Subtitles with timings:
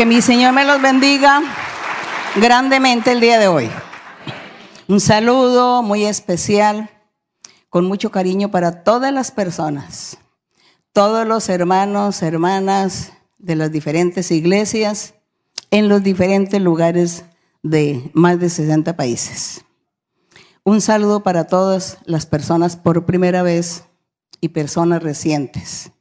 [0.00, 1.42] Que mi Señor me los bendiga
[2.36, 3.68] grandemente el día de hoy.
[4.88, 6.88] Un saludo muy especial,
[7.68, 10.16] con mucho cariño para todas las personas,
[10.94, 15.12] todos los hermanos, hermanas de las diferentes iglesias
[15.70, 17.26] en los diferentes lugares
[17.62, 19.66] de más de 60 países.
[20.64, 23.84] Un saludo para todas las personas por primera vez
[24.40, 25.92] y personas recientes.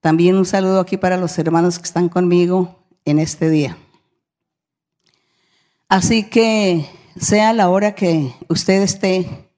[0.00, 3.78] También un saludo aquí para los hermanos que están conmigo en este día.
[5.88, 6.86] Así que
[7.18, 9.48] sea la hora que usted esté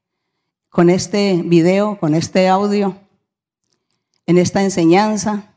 [0.69, 2.97] con este video, con este audio,
[4.27, 5.55] en esta enseñanza,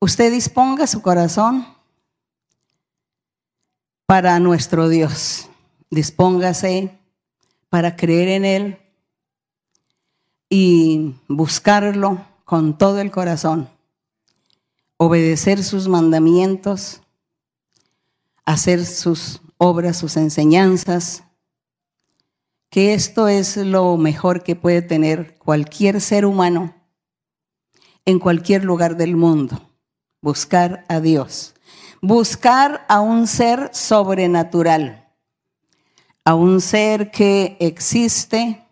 [0.00, 1.66] usted disponga su corazón
[4.06, 5.48] para nuestro Dios.
[5.90, 6.98] Dispóngase
[7.68, 8.78] para creer en Él
[10.48, 13.68] y buscarlo con todo el corazón,
[15.02, 17.00] obedecer sus mandamientos,
[18.44, 21.24] hacer sus obras, sus enseñanzas,
[22.68, 26.74] que esto es lo mejor que puede tener cualquier ser humano
[28.04, 29.70] en cualquier lugar del mundo,
[30.20, 31.54] buscar a Dios,
[32.02, 35.08] buscar a un ser sobrenatural,
[36.26, 38.66] a un ser que existe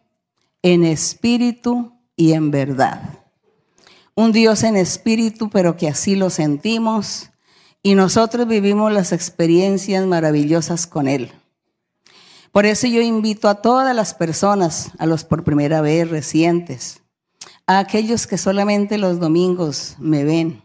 [0.61, 3.19] en espíritu y en verdad.
[4.19, 7.31] Un Dios en espíritu, pero que así lo sentimos.
[7.85, 11.31] Y nosotros vivimos las experiencias maravillosas con Él.
[12.51, 17.01] Por eso yo invito a todas las personas, a los por primera vez recientes,
[17.65, 20.65] a aquellos que solamente los domingos me ven,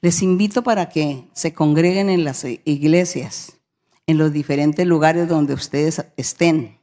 [0.00, 3.60] les invito para que se congreguen en las iglesias,
[4.08, 6.80] en los diferentes lugares donde ustedes estén,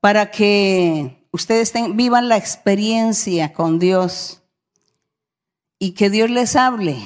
[0.00, 4.42] para que ustedes vivan la experiencia con Dios
[5.84, 6.96] y que Dios les hable,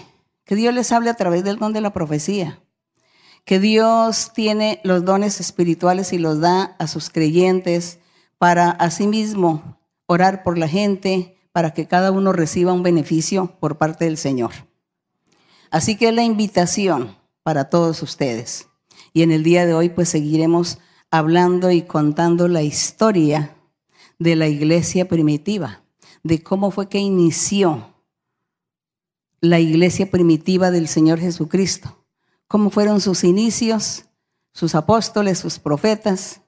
[0.45, 2.61] que Dios les hable a través del don de la profecía,
[3.45, 7.99] que Dios tiene los dones espirituales y los da a sus creyentes
[8.39, 14.05] para asimismo orar por la gente, para que cada uno reciba un beneficio por parte
[14.05, 14.53] del Señor.
[15.73, 18.69] Así que la invitación para todos ustedes.
[19.13, 20.79] Y en el día de hoy pues seguiremos
[21.11, 23.57] hablando y contando la historia
[24.21, 25.83] de la iglesia primitiva,
[26.23, 27.98] de cómo fue que inició
[29.41, 32.05] la iglesia primitiva del Señor Jesucristo,
[32.47, 34.07] cómo fueron sus inicios,
[34.53, 36.41] sus apóstoles, sus profetas,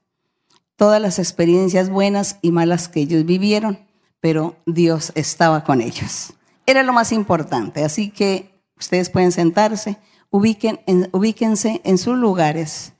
[0.77, 3.79] todas las experiencias buenas y malas que ellos vivieron,
[4.21, 6.33] pero Dios estaba con ellos.
[6.67, 9.99] Era lo más importante, así que ustedes pueden sentarse,
[10.31, 10.81] ubiquen,
[11.13, 12.93] ubíquense en sus lugares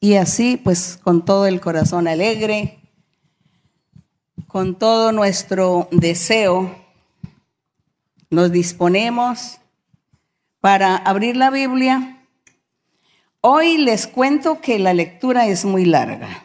[0.00, 2.80] y así pues con todo el corazón alegre,
[4.46, 6.74] con todo nuestro deseo,
[8.30, 9.58] nos disponemos
[10.60, 12.24] para abrir la Biblia.
[13.40, 16.44] Hoy les cuento que la lectura es muy larga.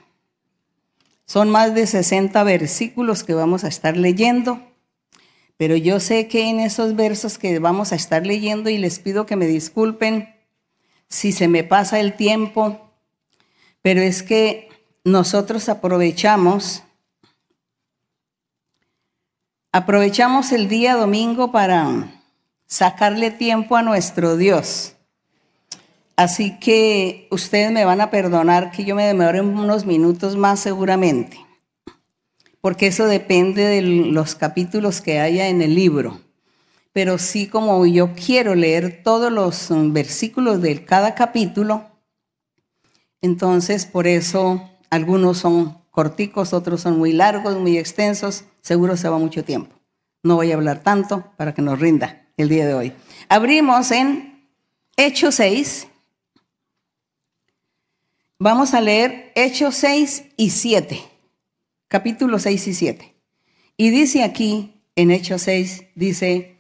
[1.26, 4.62] Son más de 60 versículos que vamos a estar leyendo,
[5.58, 9.26] pero yo sé que en esos versos que vamos a estar leyendo, y les pido
[9.26, 10.36] que me disculpen
[11.08, 12.92] si se me pasa el tiempo,
[13.82, 14.70] pero es que
[15.04, 16.84] nosotros aprovechamos
[19.74, 22.12] Aprovechamos el día domingo para
[22.68, 24.98] sacarle tiempo a nuestro Dios.
[26.18, 31.38] Así que ustedes me van a perdonar que yo me demore unos minutos más seguramente,
[32.60, 36.20] porque eso depende de los capítulos que haya en el libro.
[36.92, 41.86] Pero sí como yo quiero leer todos los versículos de cada capítulo,
[43.22, 49.18] entonces por eso algunos son corticos, otros son muy largos, muy extensos, seguro se va
[49.18, 49.76] mucho tiempo.
[50.24, 52.94] No voy a hablar tanto para que nos rinda el día de hoy.
[53.30, 54.48] Abrimos en
[54.98, 55.88] Hechos 6.
[58.40, 61.00] Vamos a leer Hechos 6 y 7,
[61.88, 63.16] capítulo 6 y 7.
[63.78, 66.58] Y dice aquí, en Hechos 6, dice,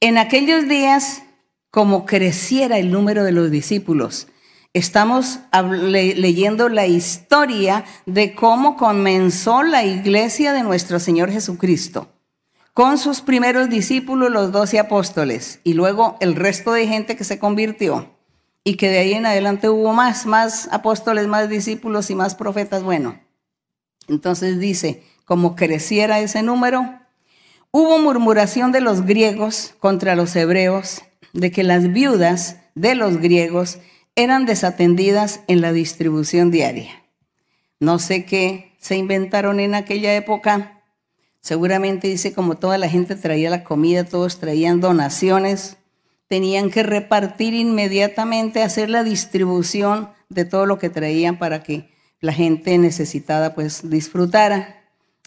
[0.00, 1.22] en aquellos días,
[1.70, 4.28] como creciera el número de los discípulos,
[4.74, 12.08] Estamos leyendo la historia de cómo comenzó la iglesia de nuestro Señor Jesucristo,
[12.72, 17.38] con sus primeros discípulos, los doce apóstoles, y luego el resto de gente que se
[17.38, 18.16] convirtió,
[18.64, 22.82] y que de ahí en adelante hubo más, más apóstoles, más discípulos y más profetas.
[22.82, 23.20] Bueno,
[24.08, 26.98] entonces dice, como creciera ese número,
[27.72, 31.02] hubo murmuración de los griegos contra los hebreos,
[31.34, 33.78] de que las viudas de los griegos
[34.14, 37.02] eran desatendidas en la distribución diaria.
[37.80, 40.82] No sé qué se inventaron en aquella época.
[41.40, 45.76] Seguramente dice como toda la gente traía la comida, todos traían donaciones,
[46.28, 52.32] tenían que repartir inmediatamente, hacer la distribución de todo lo que traían para que la
[52.32, 54.82] gente necesitada pues disfrutara.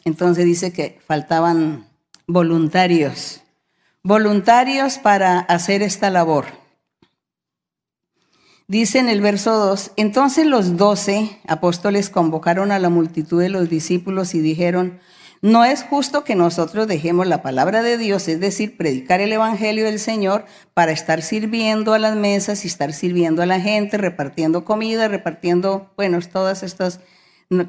[0.06, 1.88] Entonces dice que faltaban
[2.28, 3.42] voluntarios,
[4.04, 6.65] voluntarios para hacer esta labor.
[8.68, 13.70] Dice en el verso 2, entonces los doce apóstoles convocaron a la multitud de los
[13.70, 15.00] discípulos y dijeron,
[15.44, 19.86] no es justo que nosotros dejemos la palabra de Dios, es decir, predicar el Evangelio
[19.86, 24.66] del Señor para estar sirviendo a las mesas y estar sirviendo a la gente, repartiendo
[24.66, 27.02] comida, repartiendo, bueno, todas estas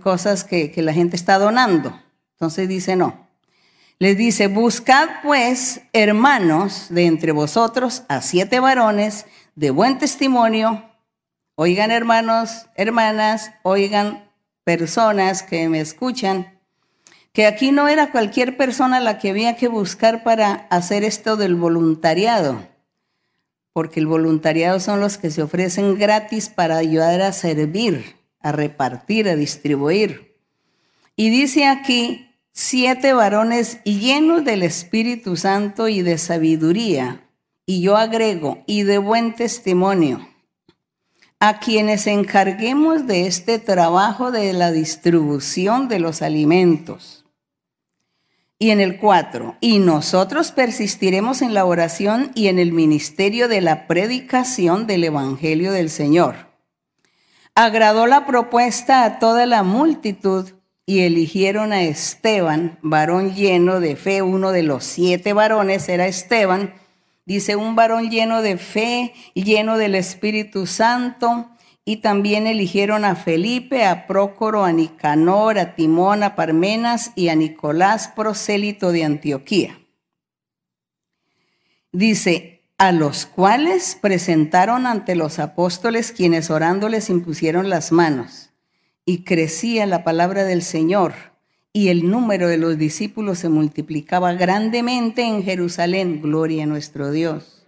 [0.03, 2.01] cosas que, que la gente está donando.
[2.33, 3.29] Entonces dice, no.
[3.99, 9.27] Les dice, buscad pues, hermanos, de entre vosotros a siete varones
[9.57, 10.85] de buen testimonio.
[11.57, 14.31] Oigan, hermanos, hermanas, oigan,
[14.65, 16.53] personas que me escuchan
[17.33, 21.55] que aquí no era cualquier persona la que había que buscar para hacer esto del
[21.55, 22.67] voluntariado,
[23.75, 29.29] porque el voluntariado son los que se ofrecen gratis para ayudar a servir, a repartir,
[29.29, 30.39] a distribuir.
[31.15, 37.26] Y dice aquí, siete varones llenos del Espíritu Santo y de sabiduría,
[37.67, 40.27] y yo agrego, y de buen testimonio,
[41.41, 47.27] a quienes encarguemos de este trabajo de la distribución de los alimentos
[48.59, 53.61] y en el 4, y nosotros persistiremos en la oración y en el ministerio de
[53.61, 56.47] la predicación del Evangelio del Señor.
[57.55, 60.53] Agradó la propuesta a toda la multitud
[60.87, 66.73] y eligieron a Esteban, varón lleno de fe, uno de los siete varones era Esteban,
[67.27, 71.51] dice un varón lleno de fe, lleno del Espíritu Santo,
[71.85, 77.37] y también eligieron a Felipe, a Prócoro, a Nicanor, a Timón, a Parmenas y a
[77.37, 79.79] Nicolás, prosélito de Antioquía.
[81.93, 88.51] Dice, a los cuales presentaron ante los apóstoles quienes orando les impusieron las manos.
[89.05, 91.36] Y crecía la palabra del Señor,
[91.77, 96.23] y el número de los discípulos se multiplicaba grandemente en Jerusalén.
[96.23, 97.67] Gloria a nuestro Dios.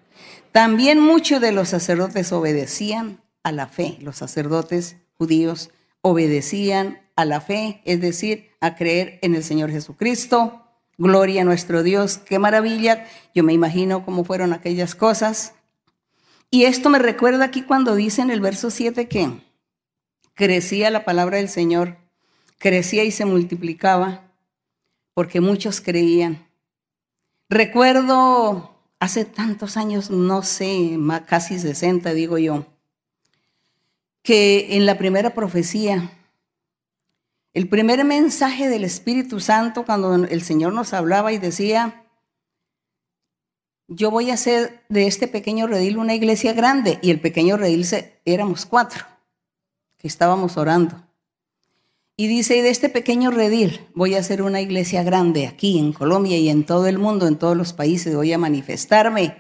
[0.51, 3.99] También muchos de los sacerdotes obedecían a la fe.
[4.01, 5.69] Los sacerdotes judíos
[6.01, 10.65] obedecían a la fe, es decir, a creer en el Señor Jesucristo.
[10.97, 13.05] Gloria a nuestro Dios, qué maravilla.
[13.35, 15.53] Yo me imagino cómo fueron aquellas cosas.
[16.51, 19.29] Y esto me recuerda aquí cuando dice en el verso 7 que
[20.33, 22.08] crecía la palabra del Señor,
[22.59, 24.33] crecía y se multiplicaba,
[25.15, 26.47] porque muchos creían.
[27.49, 32.67] Recuerdo hace tantos años, no sé, casi 60 digo yo,
[34.23, 36.13] que en la primera profecía,
[37.55, 42.05] el primer mensaje del Espíritu Santo, cuando el Señor nos hablaba y decía,
[43.87, 47.87] yo voy a hacer de este pequeño redil una iglesia grande, y el pequeño redil
[48.27, 49.07] éramos cuatro,
[49.97, 51.08] que estábamos orando.
[52.21, 55.93] Y dice, y de este pequeño redil voy a hacer una iglesia grande aquí en
[55.93, 59.37] Colombia y en todo el mundo, en todos los países, voy a manifestarme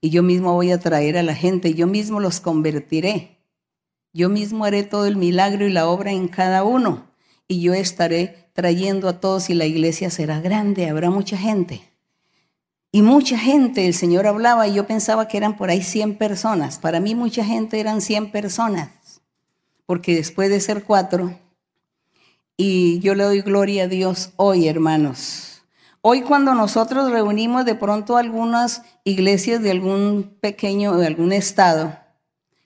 [0.00, 3.38] y yo mismo voy a traer a la gente, yo mismo los convertiré.
[4.12, 7.06] Yo mismo haré todo el milagro y la obra en cada uno,
[7.46, 11.82] y yo estaré trayendo a todos y la iglesia será grande, habrá mucha gente.
[12.90, 16.80] Y mucha gente, el Señor hablaba y yo pensaba que eran por ahí 100 personas.
[16.80, 19.20] Para mí mucha gente eran 100 personas,
[19.86, 21.38] porque después de ser cuatro,
[22.56, 25.62] y yo le doy gloria a Dios hoy, hermanos.
[26.00, 31.98] Hoy cuando nosotros reunimos de pronto algunas iglesias de algún pequeño, de algún estado,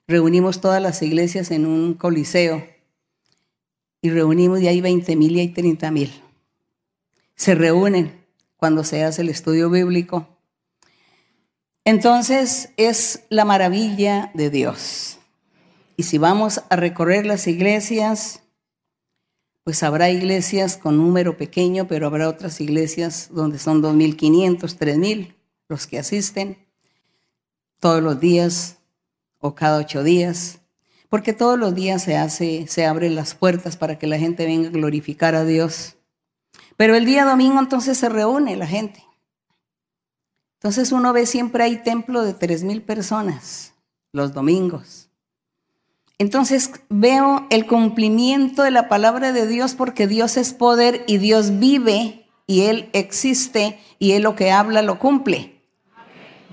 [0.07, 2.65] reunimos todas las iglesias en un coliseo
[4.03, 6.23] y reunimos y hay 20 mil y hay 30 mil.
[7.35, 8.25] Se reúnen
[8.57, 10.29] cuando se hace el estudio bíblico.
[11.85, 15.19] Entonces es la maravilla de Dios.
[15.97, 18.43] Y si vamos a recorrer las iglesias,
[19.65, 25.35] pues habrá iglesias con número pequeño, pero habrá otras iglesias donde son 2.500, 3.000
[25.69, 26.59] los que asisten
[27.79, 28.79] todos los días
[29.39, 30.61] o cada ocho días,
[31.09, 34.69] porque todos los días se hace, se abren las puertas para que la gente venga
[34.69, 35.97] a glorificar a Dios.
[36.77, 39.05] Pero el día domingo entonces se reúne la gente.
[40.59, 43.71] Entonces uno ve siempre hay templo de tres mil personas
[44.13, 45.10] los domingos.
[46.21, 51.59] Entonces veo el cumplimiento de la palabra de Dios porque Dios es poder y Dios
[51.59, 55.61] vive y Él existe y Él lo que habla lo cumple.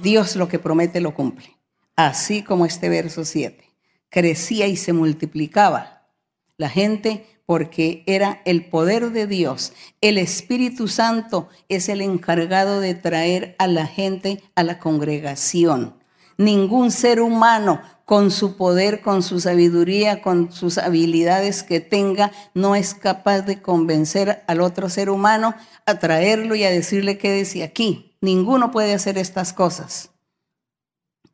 [0.01, 1.57] Dios lo que promete lo cumple
[1.97, 3.65] así como este verso 7.
[4.09, 6.07] Crecía y se multiplicaba
[6.55, 9.73] la gente porque era el poder de Dios.
[9.99, 15.95] El Espíritu Santo es el encargado de traer a la gente a la congregación,
[16.37, 22.75] Ningún ser humano con su poder, con su sabiduría, con sus habilidades que tenga, no
[22.75, 28.15] es capaz de convencer al otro ser humano a traerlo y a decirle quédese aquí.
[28.21, 30.11] Ninguno puede hacer estas cosas.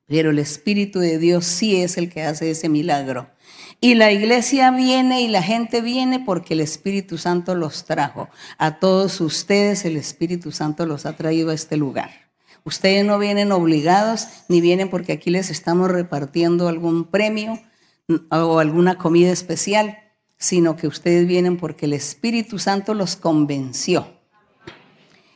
[0.08, 3.30] Pero el Espíritu de Dios sí es el que hace ese milagro.
[3.80, 8.30] Y la iglesia viene y la gente viene porque el Espíritu Santo los trajo.
[8.58, 12.23] A todos ustedes el Espíritu Santo los ha traído a este lugar.
[12.66, 17.60] Ustedes no vienen obligados ni vienen porque aquí les estamos repartiendo algún premio
[18.30, 19.98] o alguna comida especial,
[20.38, 24.08] sino que ustedes vienen porque el Espíritu Santo los convenció.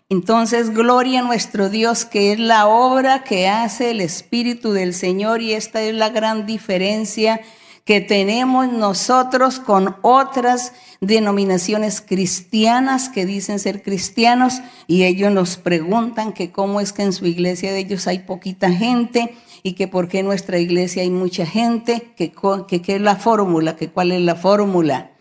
[0.10, 5.41] Entonces, gloria a nuestro Dios, que es la obra que hace el Espíritu del Señor
[5.41, 7.41] y esta es la gran diferencia
[7.88, 16.34] que tenemos nosotros con otras denominaciones cristianas que dicen ser cristianos y ellos nos preguntan
[16.34, 20.10] que cómo es que en su iglesia de ellos hay poquita gente y que por
[20.10, 24.22] qué en nuestra iglesia hay mucha gente, que qué es la fórmula, que cuál es
[24.22, 25.12] la fórmula.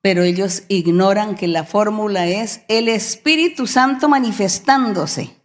[0.00, 5.39] Pero ellos ignoran que la fórmula es el Espíritu Santo manifestándose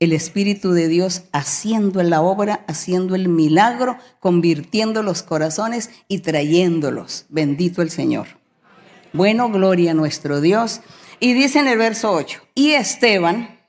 [0.00, 7.26] el Espíritu de Dios haciendo la obra, haciendo el milagro, convirtiendo los corazones y trayéndolos.
[7.28, 8.26] Bendito el Señor.
[9.12, 10.80] Bueno, gloria a nuestro Dios.
[11.20, 13.60] Y dice en el verso 8, y Esteban,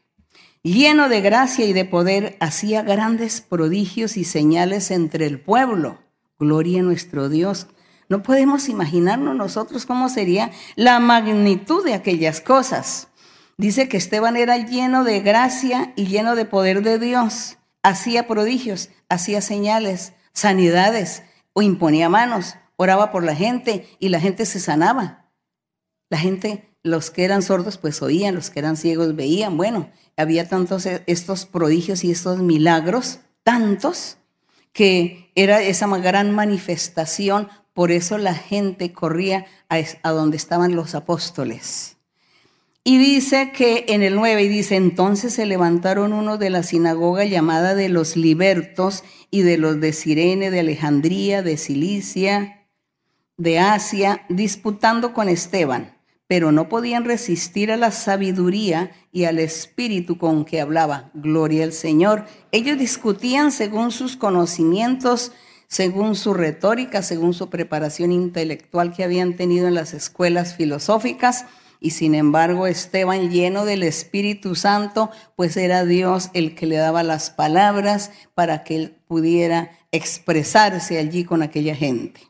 [0.63, 5.99] lleno de gracia y de poder, hacía grandes prodigios y señales entre el pueblo.
[6.39, 7.67] Gloria a nuestro Dios.
[8.07, 13.09] No podemos imaginarnos nosotros cómo sería la magnitud de aquellas cosas.
[13.57, 17.57] Dice que Esteban era lleno de gracia y lleno de poder de Dios.
[17.83, 24.45] Hacía prodigios, hacía señales, sanidades o imponía manos, oraba por la gente y la gente
[24.45, 25.29] se sanaba.
[26.09, 29.57] La gente, los que eran sordos, pues oían, los que eran ciegos veían.
[29.57, 34.17] Bueno, había tantos e, estos prodigios y estos milagros, tantos,
[34.73, 37.49] que era esa gran manifestación.
[37.73, 41.97] Por eso la gente corría a, a donde estaban los apóstoles.
[42.83, 47.25] Y dice que en el 9, y dice, entonces se levantaron uno de la sinagoga
[47.25, 52.67] llamada de los libertos y de los de Sirene, de Alejandría, de Cilicia,
[53.37, 55.95] de Asia, disputando con Esteban,
[56.25, 61.11] pero no podían resistir a la sabiduría y al espíritu con que hablaba.
[61.13, 62.25] Gloria al Señor.
[62.51, 65.33] Ellos discutían según sus conocimientos,
[65.67, 71.45] según su retórica, según su preparación intelectual que habían tenido en las escuelas filosóficas
[71.83, 77.01] y sin embargo Esteban lleno del Espíritu Santo, pues era Dios el que le daba
[77.01, 82.21] las palabras para que él pudiera expresarse allí con aquella gente.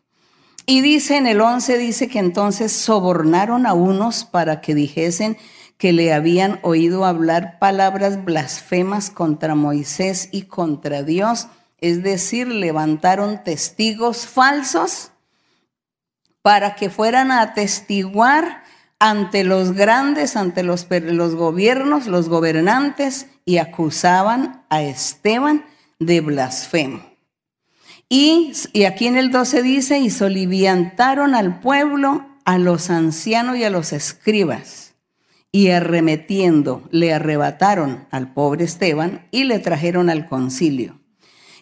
[0.66, 5.38] Y dice en el 11, dice que entonces sobornaron a unos para que dijesen
[5.78, 11.48] que le habían oído hablar palabras blasfemas contra Moisés y contra Dios,
[11.80, 15.12] es decir, levantaron testigos falsos
[16.42, 18.61] para que fueran a atestiguar
[19.02, 25.66] ante los grandes, ante los, gobiernos, los gobernantes, y acusaban a Esteban
[25.98, 27.02] de blasfemo.
[28.10, 33.64] Y, y, aquí en el 12 dice, y soliviantaron al pueblo, a los ancianos y
[33.64, 34.94] a los escribas,
[35.52, 41.01] y arremetiendo le arrebataron al pobre Esteban y le trajeron al concilio.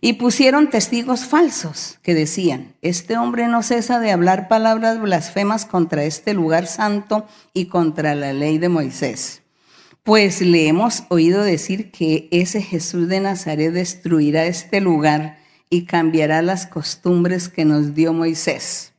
[0.01, 6.05] Y pusieron testigos falsos que decían, este hombre no cesa de hablar palabras blasfemas contra
[6.05, 9.41] este lugar santo y contra la ley de Moisés.
[10.03, 15.39] Pues le hemos oído decir que ese Jesús de Nazaret destruirá este lugar
[15.69, 18.93] y cambiará las costumbres que nos dio Moisés.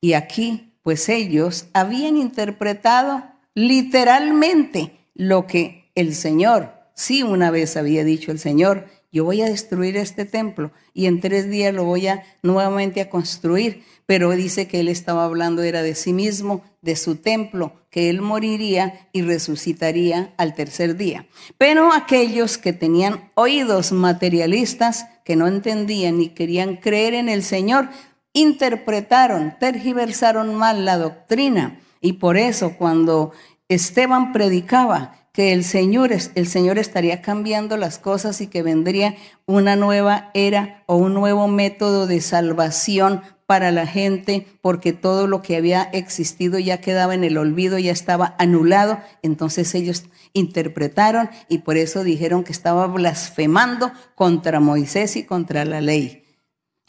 [0.00, 3.22] Y aquí, pues ellos habían interpretado
[3.54, 9.46] literalmente lo que el Señor, sí una vez había dicho el Señor, yo voy a
[9.46, 13.84] destruir este templo y en tres días lo voy a nuevamente a construir.
[14.06, 18.22] Pero dice que él estaba hablando era de sí mismo, de su templo, que él
[18.22, 21.26] moriría y resucitaría al tercer día.
[21.58, 27.90] Pero aquellos que tenían oídos materialistas, que no entendían ni querían creer en el Señor,
[28.32, 31.80] interpretaron, tergiversaron mal la doctrina.
[32.00, 33.32] Y por eso cuando
[33.68, 39.14] Esteban predicaba, que el Señor, el Señor estaría cambiando las cosas y que vendría
[39.46, 45.42] una nueva era o un nuevo método de salvación para la gente, porque todo lo
[45.42, 48.98] que había existido ya quedaba en el olvido, ya estaba anulado.
[49.22, 55.80] Entonces ellos interpretaron y por eso dijeron que estaba blasfemando contra Moisés y contra la
[55.80, 56.24] ley.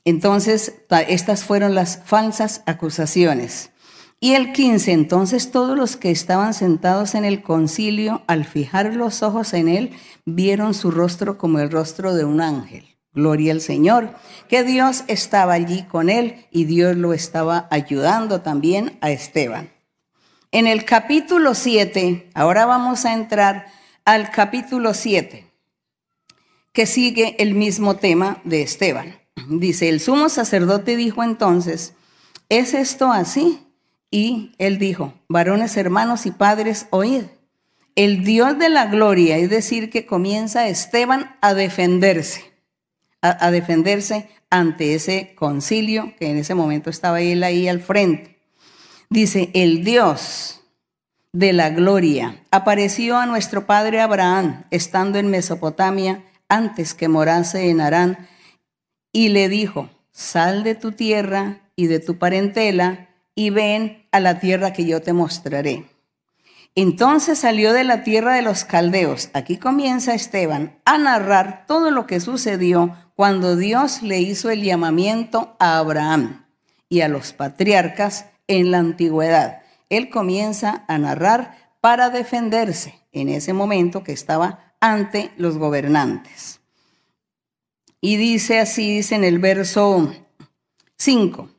[0.06, 0.76] Entonces,
[1.08, 3.73] estas fueron las falsas acusaciones.
[4.24, 9.22] Y el 15, entonces todos los que estaban sentados en el concilio, al fijar los
[9.22, 9.92] ojos en él,
[10.24, 12.88] vieron su rostro como el rostro de un ángel.
[13.12, 14.16] Gloria al Señor,
[14.48, 19.74] que Dios estaba allí con él y Dios lo estaba ayudando también a Esteban.
[20.54, 23.66] En el capítulo 7, ahora vamos a entrar
[24.06, 25.52] al capítulo 7,
[26.72, 29.20] que sigue el mismo tema de Esteban.
[29.50, 31.94] Dice, el sumo sacerdote dijo entonces,
[32.48, 33.60] ¿es esto así?
[34.14, 37.24] Y él dijo, varones hermanos y padres, oíd.
[37.96, 42.54] El Dios de la gloria, es decir, que comienza Esteban a defenderse
[43.24, 48.38] a, defenderse ante ese concilio que en ese momento estaba él ahí al frente.
[49.10, 50.62] Dice, el Dios
[51.32, 57.82] de la gloria apareció a nuestro padre Abraham estando en Mesopotamia antes que morase en
[57.82, 58.28] Harán
[59.12, 64.40] y le dijo, sal de tu tierra y de tu parentela y ven a la
[64.40, 65.86] tierra que yo te mostraré.
[66.76, 69.30] Entonces salió de la tierra de los caldeos.
[69.34, 75.56] Aquí comienza Esteban a narrar todo lo que sucedió cuando Dios le hizo el llamamiento
[75.60, 76.46] a Abraham
[76.90, 79.62] y a los patriarcas en la antigüedad.
[79.90, 86.60] Él comienza a narrar para defenderse en ese momento que estaba ante los gobernantes.
[88.02, 90.12] Y dice así, dice en el verso
[90.98, 91.50] 5,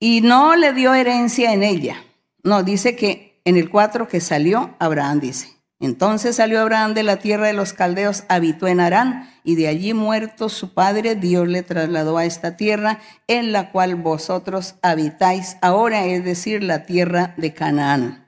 [0.00, 2.02] y no le dio herencia en ella.
[2.42, 7.16] No, dice que en el 4 que salió, Abraham dice, entonces salió Abraham de la
[7.18, 11.62] tierra de los caldeos, habitó en Harán, y de allí muerto su padre, Dios le
[11.62, 17.54] trasladó a esta tierra en la cual vosotros habitáis ahora, es decir, la tierra de
[17.54, 18.26] Canaán.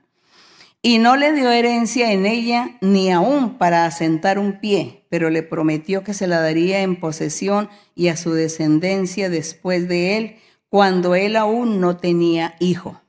[0.81, 5.41] Y no le dio herencia en ella ni aún para asentar un pie, pero le
[5.41, 10.35] prometió que se la daría en posesión y a su descendencia después de él,
[10.73, 12.99] cuando él aún no tenía hijo.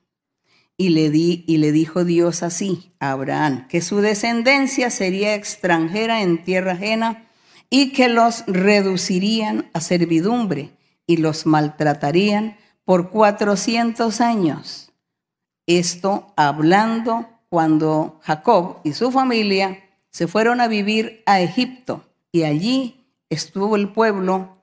[0.76, 6.20] Y le, di, y le dijo Dios así a Abraham, que su descendencia sería extranjera
[6.20, 7.24] en tierra ajena
[7.70, 10.72] y que los reducirían a servidumbre
[11.06, 14.92] y los maltratarían por cuatrocientos años.
[15.66, 23.06] Esto hablando cuando Jacob y su familia se fueron a vivir a Egipto y allí
[23.30, 24.53] estuvo el pueblo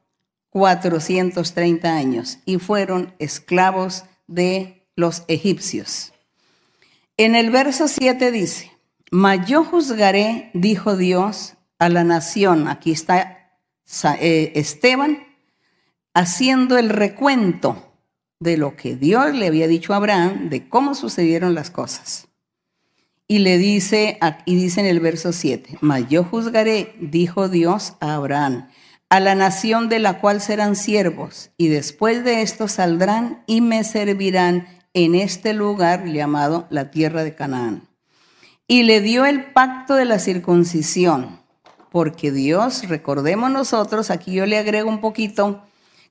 [0.51, 6.13] 430 años y fueron esclavos de los egipcios.
[7.17, 8.71] En el verso 7 dice,
[9.11, 12.67] mas yo juzgaré, dijo Dios, a la nación.
[12.67, 13.57] Aquí está
[14.19, 15.23] eh, Esteban
[16.13, 17.93] haciendo el recuento
[18.39, 22.27] de lo que Dios le había dicho a Abraham, de cómo sucedieron las cosas.
[23.27, 28.15] Y le dice, y dice en el verso 7, mas yo juzgaré, dijo Dios a
[28.15, 28.69] Abraham,
[29.11, 33.83] a la nación de la cual serán siervos, y después de esto saldrán y me
[33.83, 37.89] servirán en este lugar llamado la tierra de Canaán.
[38.69, 41.41] Y le dio el pacto de la circuncisión,
[41.91, 45.61] porque Dios, recordemos nosotros, aquí yo le agrego un poquito,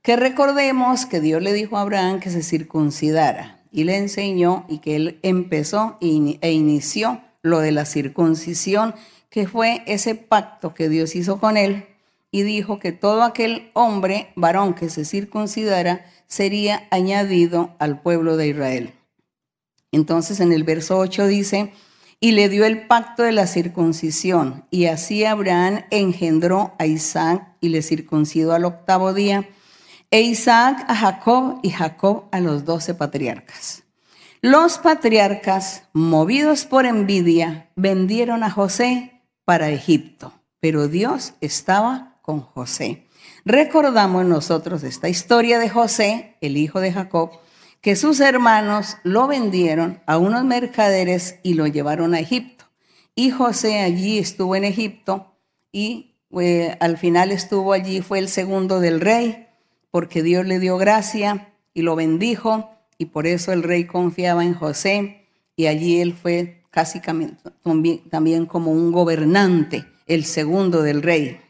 [0.03, 4.81] que recordemos que Dios le dijo a Abraham que se circuncidara y le enseñó y
[4.81, 8.95] que él empezó e inició lo de la circuncisión,
[9.31, 11.87] que fue ese pacto que Dios hizo con él
[12.31, 18.49] y dijo que todo aquel hombre, varón que se circuncidara, sería añadido al pueblo de
[18.49, 18.95] Israel.
[19.93, 21.73] Entonces en el verso 8 dice,
[22.21, 27.71] y le dio el pacto de la circuncisión, y así Abraham engendró a Isaac y
[27.71, 29.49] le circuncidó al octavo día,
[30.11, 33.85] e Isaac a Jacob y Jacob a los doce patriarcas.
[34.43, 43.09] Los patriarcas, movidos por envidia, vendieron a José para Egipto, pero Dios estaba José.
[43.45, 47.31] Recordamos nosotros esta historia de José, el hijo de Jacob,
[47.81, 52.67] que sus hermanos lo vendieron a unos mercaderes y lo llevaron a Egipto.
[53.17, 55.35] Y José allí estuvo en Egipto
[55.73, 59.49] y eh, al final estuvo allí, fue el segundo del rey,
[59.91, 64.55] porque Dios le dio gracia y lo bendijo y por eso el rey confiaba en
[64.55, 71.41] José y allí él fue casi también como un gobernante, el segundo del rey.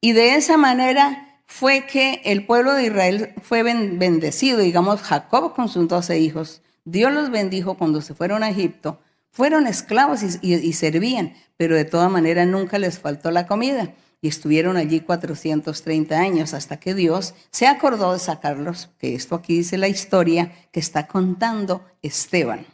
[0.00, 5.68] Y de esa manera fue que el pueblo de Israel fue bendecido, digamos, Jacob con
[5.68, 6.62] sus doce hijos.
[6.84, 9.00] Dios los bendijo cuando se fueron a Egipto.
[9.30, 13.94] Fueron esclavos y, servían, pero de todas maneras nunca les faltó la comida.
[14.20, 19.58] Y estuvieron allí 430 años hasta que Dios se acordó de sacarlos, que esto aquí
[19.58, 22.66] dice la historia que está contando Esteban.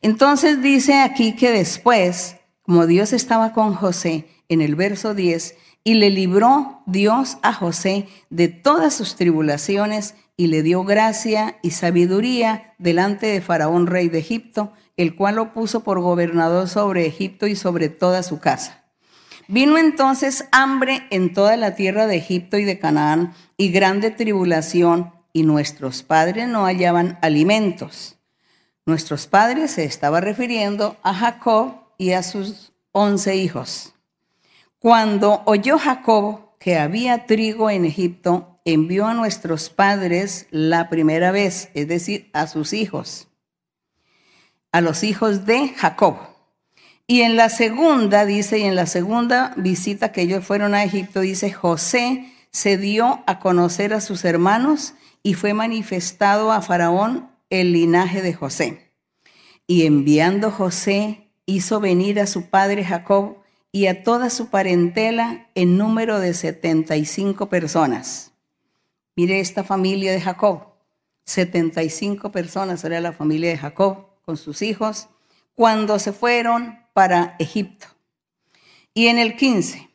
[0.00, 5.94] Entonces dice aquí que después, como Dios estaba con José, en el verso 10, y
[5.94, 12.74] le libró Dios a José de todas sus tribulaciones y le dio gracia y sabiduría
[12.78, 17.56] delante de Faraón, rey de Egipto, el cual lo puso por gobernador sobre Egipto y
[17.56, 18.84] sobre toda su casa.
[19.48, 25.12] Vino entonces hambre en toda la tierra de Egipto y de Canaán y grande tribulación,
[25.34, 28.18] y nuestros padres no hallaban alimentos.
[28.84, 33.91] Nuestros padres se estaba refiriendo a Jacob y a sus once hijos.
[34.82, 41.70] Cuando oyó Jacob que había trigo en Egipto, envió a nuestros padres la primera vez,
[41.74, 43.28] es decir, a sus hijos,
[44.72, 46.16] a los hijos de Jacob.
[47.06, 51.20] Y en la segunda, dice, y en la segunda visita que ellos fueron a Egipto,
[51.20, 57.72] dice, José se dio a conocer a sus hermanos y fue manifestado a Faraón el
[57.72, 58.90] linaje de José.
[59.68, 63.41] Y enviando José, hizo venir a su padre Jacob
[63.72, 68.32] y a toda su parentela en número de 75 personas.
[69.16, 70.66] Mire esta familia de Jacob.
[71.24, 75.08] 75 personas era la familia de Jacob con sus hijos
[75.54, 77.86] cuando se fueron para Egipto.
[78.92, 79.88] Y en el 15,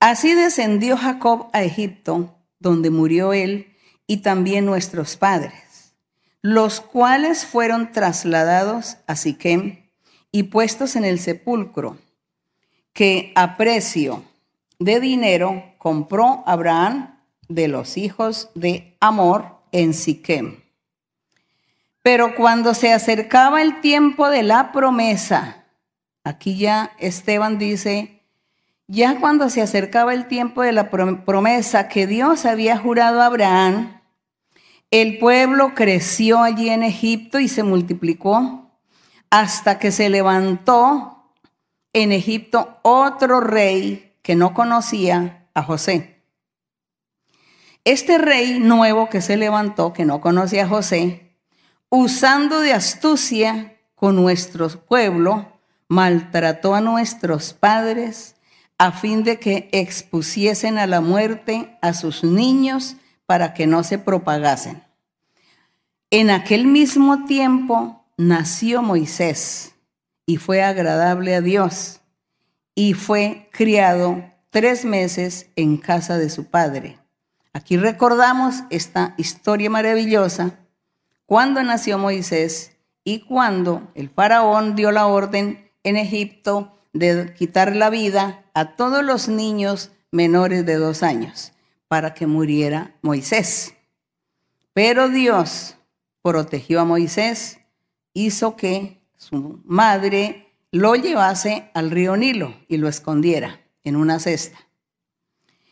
[0.00, 3.74] así descendió Jacob a Egipto, donde murió él
[4.06, 5.94] y también nuestros padres,
[6.42, 9.86] los cuales fueron trasladados a Siquem
[10.30, 11.96] y puestos en el sepulcro
[12.98, 14.24] que a precio
[14.80, 20.56] de dinero compró Abraham de los hijos de Amor en Siquem.
[22.02, 25.64] Pero cuando se acercaba el tiempo de la promesa,
[26.24, 28.24] aquí ya Esteban dice,
[28.88, 34.00] ya cuando se acercaba el tiempo de la promesa que Dios había jurado a Abraham,
[34.90, 38.72] el pueblo creció allí en Egipto y se multiplicó
[39.30, 41.17] hasta que se levantó
[42.02, 46.22] en Egipto otro rey que no conocía a José.
[47.84, 51.36] Este rey nuevo que se levantó, que no conocía a José,
[51.88, 55.58] usando de astucia con nuestro pueblo,
[55.88, 58.36] maltrató a nuestros padres
[58.78, 63.98] a fin de que expusiesen a la muerte a sus niños para que no se
[63.98, 64.84] propagasen.
[66.10, 69.74] En aquel mismo tiempo nació Moisés
[70.28, 72.02] y fue agradable a Dios
[72.74, 76.98] y fue criado tres meses en casa de su padre.
[77.54, 80.58] Aquí recordamos esta historia maravillosa
[81.24, 87.88] cuando nació Moisés y cuando el faraón dio la orden en Egipto de quitar la
[87.88, 91.54] vida a todos los niños menores de dos años
[91.88, 93.72] para que muriera Moisés.
[94.74, 95.78] Pero Dios
[96.20, 97.60] protegió a Moisés,
[98.12, 98.97] hizo que
[99.28, 104.58] su madre lo llevase al río Nilo y lo escondiera en una cesta.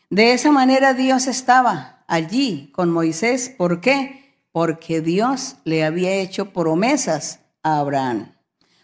[0.09, 3.49] De esa manera Dios estaba allí con Moisés.
[3.49, 4.35] ¿Por qué?
[4.51, 8.33] Porque Dios le había hecho promesas a Abraham.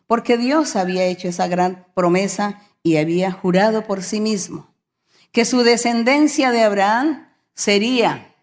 [0.07, 4.73] Porque Dios había hecho esa gran promesa y había jurado por sí mismo
[5.31, 8.35] que su descendencia de Abraham sería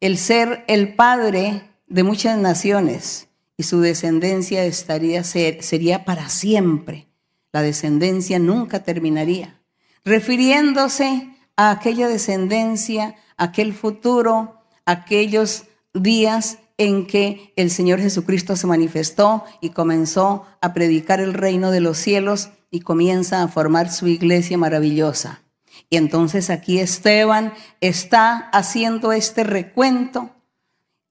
[0.00, 3.27] el ser el padre de muchas naciones
[3.58, 7.08] y su descendencia estaría, sería para siempre.
[7.52, 9.60] La descendencia nunca terminaría.
[10.04, 19.44] Refiriéndose a aquella descendencia, aquel futuro, aquellos días en que el Señor Jesucristo se manifestó
[19.60, 24.56] y comenzó a predicar el reino de los cielos y comienza a formar su iglesia
[24.56, 25.42] maravillosa.
[25.90, 30.30] Y entonces aquí Esteban está haciendo este recuento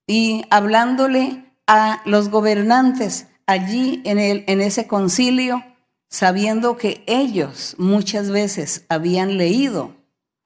[0.05, 5.63] y hablándole a los gobernantes allí en, el, en ese concilio,
[6.09, 9.95] sabiendo que ellos muchas veces habían leído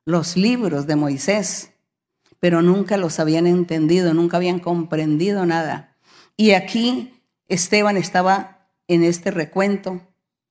[0.06, 1.72] los libros de Moisés,
[2.40, 5.96] pero nunca los habían entendido, nunca habían comprendido nada.
[6.36, 7.14] Y aquí
[7.48, 10.02] Esteban estaba en este recuento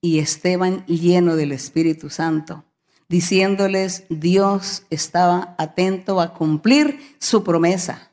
[0.00, 2.64] y Esteban lleno del Espíritu Santo,
[3.08, 8.09] diciéndoles, Dios estaba atento a cumplir su promesa.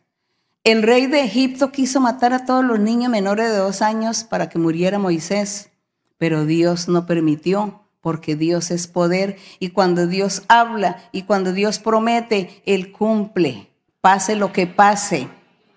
[0.63, 4.49] El rey de Egipto quiso matar a todos los niños menores de dos años para
[4.49, 5.69] que muriera Moisés,
[6.17, 11.79] pero Dios no permitió porque Dios es poder y cuando Dios habla y cuando Dios
[11.79, 13.69] promete, Él cumple,
[14.01, 15.27] pase lo que pase,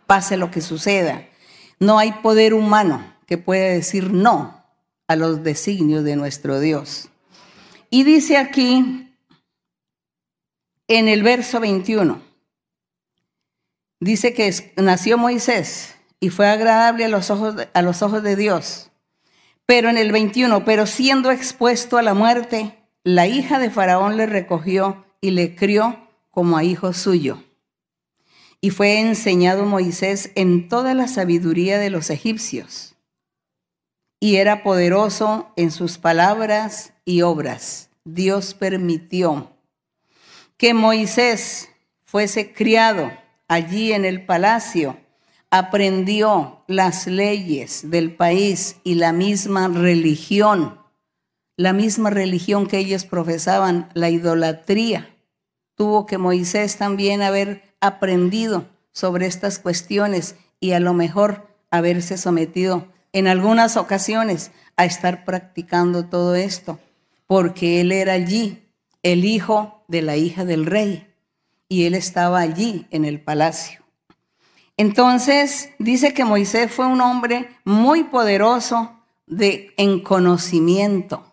[0.06, 1.26] pase lo que suceda.
[1.78, 4.64] No hay poder humano que pueda decir no
[5.08, 7.08] a los designios de nuestro Dios.
[7.90, 9.16] Y dice aquí
[10.86, 12.20] en el verso 21,
[14.00, 18.90] dice que nació Moisés y fue agradable a los ojos de, Dios.
[19.66, 24.26] Pero en el 21, pero siendo expuesto a la muerte, la hija de Faraón le
[24.26, 27.44] recogió y le crió como a hijo suyo.
[28.60, 32.94] Y fue enseñado Moisés en toda la sabiduría de los egipcios.
[34.18, 37.88] Y era poderoso en sus palabras y obras.
[38.04, 39.50] Dios permitió
[40.58, 41.70] que Moisés
[42.04, 43.10] fuese criado
[43.50, 44.96] allí en el palacio,
[45.50, 50.78] aprendió las leyes del país y la misma religión,
[51.56, 55.16] la misma religión que ellos profesaban, la idolatría.
[55.74, 62.86] Tuvo que Moisés también haber aprendido sobre estas cuestiones y a lo mejor haberse sometido
[63.12, 66.78] en algunas ocasiones a estar practicando todo esto,
[67.26, 68.62] porque él era allí
[69.02, 71.09] el hijo de la hija del rey
[71.70, 73.80] y él estaba allí en el palacio.
[74.76, 78.90] Entonces dice que Moisés fue un hombre muy poderoso
[79.26, 81.32] de, en conocimiento.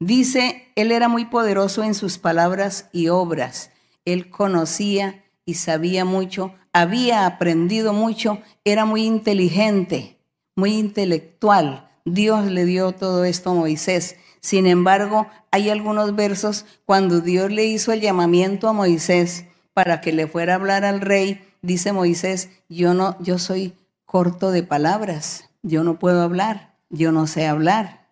[0.00, 3.70] Dice, él era muy poderoso en sus palabras y obras.
[4.04, 10.18] Él conocía y sabía mucho, había aprendido mucho, era muy inteligente,
[10.56, 11.88] muy intelectual.
[12.04, 14.16] Dios le dio todo esto a Moisés.
[14.40, 19.44] Sin embargo, hay algunos versos cuando Dios le hizo el llamamiento a Moisés
[19.78, 23.74] para que le fuera a hablar al rey, dice Moisés, yo no yo soy
[24.06, 28.08] corto de palabras, yo no puedo hablar, yo no sé hablar.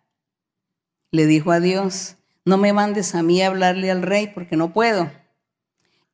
[1.11, 4.73] Le dijo a Dios, no me mandes a mí a hablarle al rey porque no
[4.73, 5.11] puedo.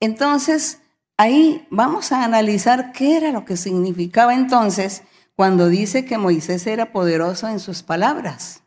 [0.00, 0.80] Entonces,
[1.18, 5.02] ahí vamos a analizar qué era lo que significaba entonces
[5.36, 8.62] cuando dice que Moisés era poderoso en sus palabras.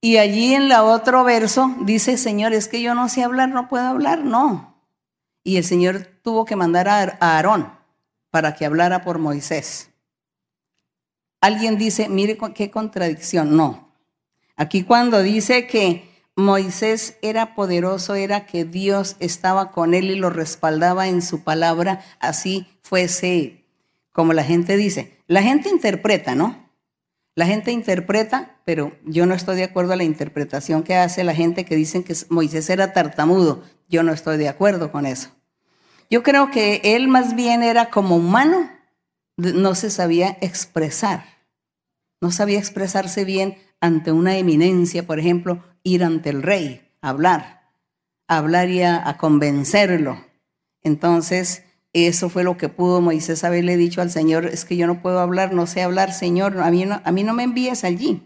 [0.00, 3.68] Y allí en la otro verso dice, Señor, es que yo no sé hablar, no
[3.68, 4.75] puedo hablar, no.
[5.46, 7.72] Y el Señor tuvo que mandar a Aarón
[8.30, 9.90] para que hablara por Moisés.
[11.40, 13.56] Alguien dice, mire qué contradicción.
[13.56, 13.94] No.
[14.56, 20.30] Aquí cuando dice que Moisés era poderoso, era que Dios estaba con él y lo
[20.30, 23.66] respaldaba en su palabra, así fuese
[24.10, 25.16] como la gente dice.
[25.28, 26.66] La gente interpreta, ¿no?
[27.36, 31.36] La gente interpreta, pero yo no estoy de acuerdo a la interpretación que hace la
[31.36, 33.62] gente que dicen que Moisés era tartamudo.
[33.88, 35.35] Yo no estoy de acuerdo con eso.
[36.08, 38.70] Yo creo que él más bien era como humano,
[39.36, 41.24] no se sabía expresar,
[42.20, 47.70] no sabía expresarse bien ante una eminencia, por ejemplo, ir ante el rey, hablar,
[48.28, 50.24] hablar y a, convencerlo.
[50.82, 55.02] Entonces, eso fue lo que pudo Moisés haberle dicho al Señor, es que yo no
[55.02, 58.22] puedo hablar, no sé hablar, Señor, a mí no, a mí no me envíes allí.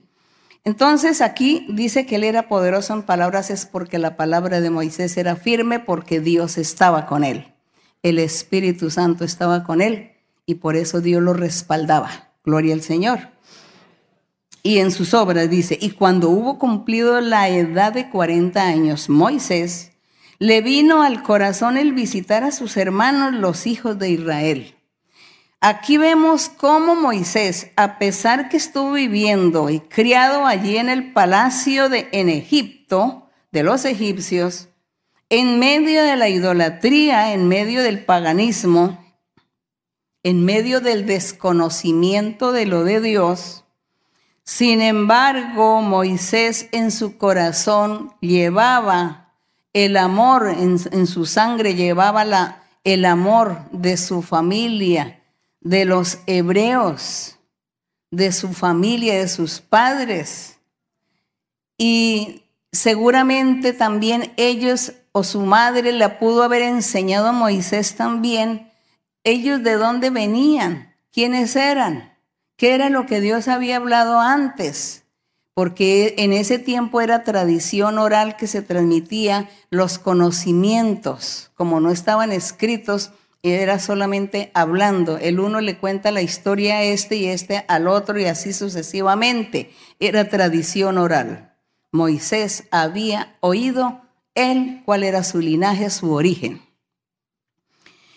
[0.64, 5.16] Entonces aquí dice que él era poderoso en palabras, es porque la palabra de Moisés
[5.16, 7.55] era firme, porque Dios estaba con él.
[8.03, 10.13] El Espíritu Santo estaba con él
[10.47, 12.33] y por eso Dios lo respaldaba.
[12.45, 13.31] Gloria al Señor
[14.63, 19.93] y en sus obras dice, y cuando hubo cumplido la edad de 40 años, Moisés
[20.39, 24.75] le vino al corazón el visitar a sus hermanos, los hijos de Israel.
[25.61, 31.91] Aquí vemos cómo Moisés, a pesar que estuvo viviendo y criado allí en el palacio
[31.91, 34.69] de en Egipto, de los egipcios,
[35.31, 39.03] en medio de la idolatría, en medio del paganismo,
[40.23, 43.64] en medio del desconocimiento de lo de Dios,
[44.51, 49.33] sin embargo, Moisés en su corazón llevaba
[49.73, 55.23] el amor, en, su sangre llevaba el amor de su familia,
[55.61, 57.38] de los hebreos,
[58.11, 60.59] de su familia, de sus padres.
[61.79, 68.70] Y seguramente también ellos o su madre la pudo haber enseñado a Moisés también,
[69.25, 72.11] ellos de dónde venían, quiénes eran
[72.61, 75.05] qué era lo que Dios había hablado antes,
[75.55, 82.33] porque en ese tiempo era tradición oral que se transmitía los conocimientos, como no estaban
[82.33, 85.16] escritos, era solamente hablando.
[85.16, 89.70] El uno le cuenta la historia a este y este al otro y así sucesivamente.
[89.99, 91.57] Era tradición oral.
[91.92, 94.03] Moisés había oído
[94.35, 96.62] él cuál era su linaje, su origen.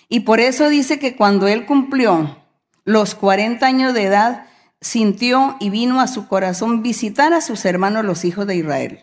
[0.10, 2.38] Y por eso dice que cuando él cumplió
[2.86, 4.46] los 40 años de edad,
[4.82, 9.00] sintió y vino a su corazón visitar a sus hermanos los hijos de Israel.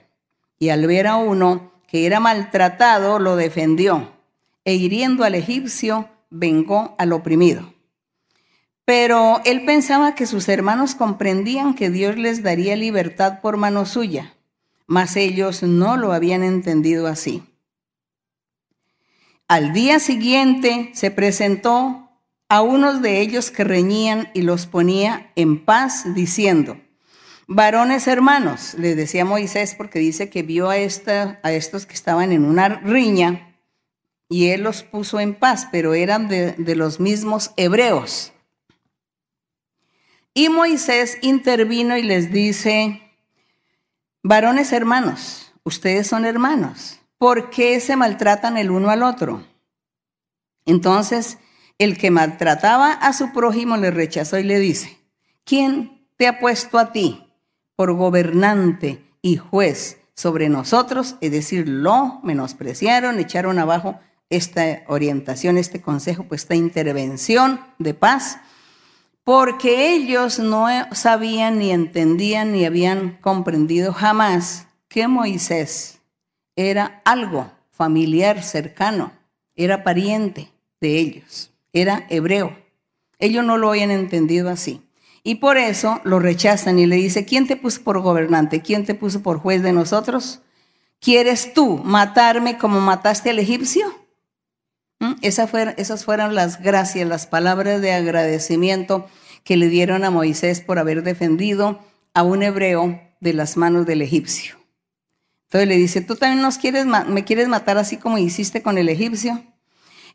[0.59, 4.13] Y al ver a uno que era maltratado, lo defendió,
[4.65, 7.75] e hiriendo al egipcio, vengó al oprimido.
[8.85, 14.35] Pero él pensaba que sus hermanos comprendían que Dios les daría libertad por mano suya,
[14.91, 17.45] mas ellos no lo habían entendido así.
[19.47, 22.11] Al día siguiente se presentó
[22.49, 26.77] a unos de ellos que reñían y los ponía en paz, diciendo,
[27.47, 32.33] varones hermanos, les decía Moisés porque dice que vio a, esta, a estos que estaban
[32.33, 33.57] en una riña
[34.29, 38.33] y él los puso en paz, pero eran de, de los mismos hebreos.
[40.35, 43.10] Y Moisés intervino y les dice,
[44.23, 49.45] varones hermanos, ustedes son hermanos, ¿por qué se maltratan el uno al otro?
[50.67, 51.39] Entonces,
[51.79, 54.99] el que maltrataba a su prójimo le rechazó y le dice,
[55.45, 57.27] ¿quién te ha puesto a ti
[57.77, 61.17] por gobernante y juez sobre nosotros?
[61.23, 68.39] Es decir, lo menospreciaron, echaron abajo esta orientación, este consejo, pues esta intervención de paz,
[69.33, 76.01] porque ellos no sabían ni entendían ni habían comprendido jamás que Moisés
[76.57, 79.13] era algo familiar, cercano,
[79.55, 82.59] era pariente de ellos, era hebreo.
[83.21, 84.83] Ellos no lo habían entendido así.
[85.23, 88.63] Y por eso lo rechazan y le dice, ¿quién te puso por gobernante?
[88.63, 90.41] ¿Quién te puso por juez de nosotros?
[90.99, 93.95] ¿Quieres tú matarme como mataste al egipcio?
[94.99, 95.15] ¿Mm?
[95.23, 99.09] esas fueron las gracias, las palabras de agradecimiento
[99.45, 101.81] que le dieron a Moisés por haber defendido
[102.15, 104.57] a un hebreo de las manos del egipcio.
[105.45, 108.89] Entonces le dice, tú también nos quieres, me quieres matar así como hiciste con el
[108.89, 109.43] egipcio.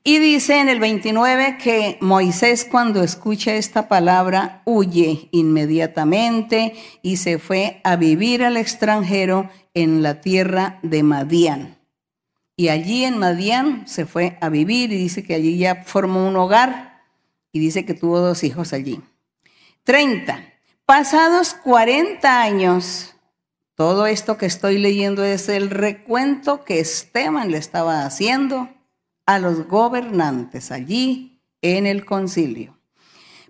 [0.07, 7.39] Y dice en el 29 que Moisés cuando escucha esta palabra huye inmediatamente y se
[7.39, 11.79] fue a vivir al extranjero en la tierra de Madián.
[12.55, 16.37] Y allí en Madián se fue a vivir y dice que allí ya formó un
[16.37, 17.01] hogar
[17.51, 19.01] y dice que tuvo dos hijos allí.
[19.85, 20.43] 30.
[20.87, 23.13] Pasados 40 años,
[23.75, 28.67] todo esto que estoy leyendo es el recuento que Esteban le estaba haciendo
[29.27, 32.79] a los gobernantes allí en el concilio.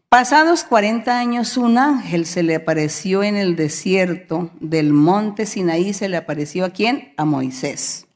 [0.09, 6.09] Pasados 40 años, un ángel se le apareció en el desierto del monte Sinaí, se
[6.09, 7.13] le apareció a quién?
[7.15, 8.07] A Moisés,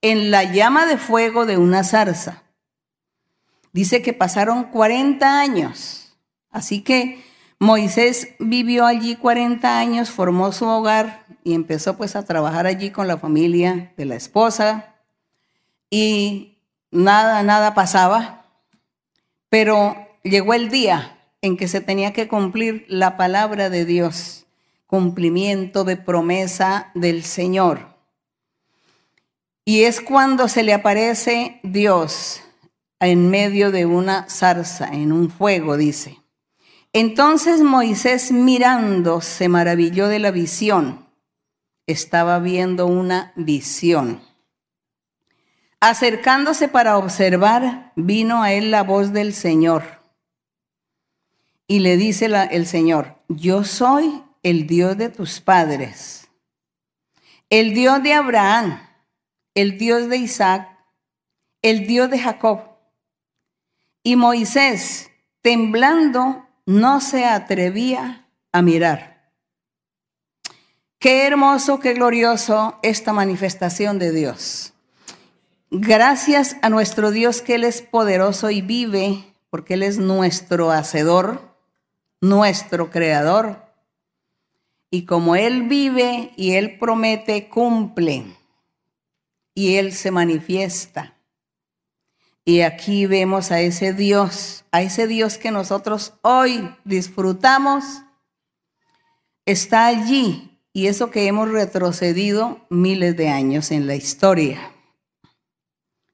[0.00, 2.44] en la llama de fuego de una zarza.
[3.72, 6.16] Dice que pasaron 40 años,
[6.52, 7.33] así que
[7.64, 13.08] Moisés vivió allí 40 años, formó su hogar y empezó pues a trabajar allí con
[13.08, 14.96] la familia de la esposa
[15.88, 16.58] y
[16.90, 18.44] nada, nada pasaba,
[19.48, 24.44] pero llegó el día en que se tenía que cumplir la palabra de Dios,
[24.86, 27.96] cumplimiento de promesa del Señor.
[29.64, 32.42] Y es cuando se le aparece Dios
[33.00, 36.23] en medio de una zarza, en un fuego, dice.
[36.96, 41.08] Entonces Moisés mirando se maravilló de la visión.
[41.88, 44.22] Estaba viendo una visión.
[45.80, 49.82] Acercándose para observar, vino a él la voz del Señor.
[51.66, 56.28] Y le dice el Señor, yo soy el Dios de tus padres,
[57.50, 58.80] el Dios de Abraham,
[59.54, 60.68] el Dios de Isaac,
[61.60, 62.60] el Dios de Jacob.
[64.04, 65.10] Y Moisés,
[65.42, 69.32] temblando, no se atrevía a mirar.
[70.98, 74.72] Qué hermoso, qué glorioso esta manifestación de Dios.
[75.70, 81.56] Gracias a nuestro Dios que Él es poderoso y vive, porque Él es nuestro hacedor,
[82.20, 83.64] nuestro creador.
[84.90, 88.24] Y como Él vive y Él promete, cumple.
[89.52, 91.13] Y Él se manifiesta.
[92.44, 98.02] Y aquí vemos a ese Dios, a ese Dios que nosotros hoy disfrutamos,
[99.46, 100.50] está allí.
[100.72, 104.72] Y eso que hemos retrocedido miles de años en la historia.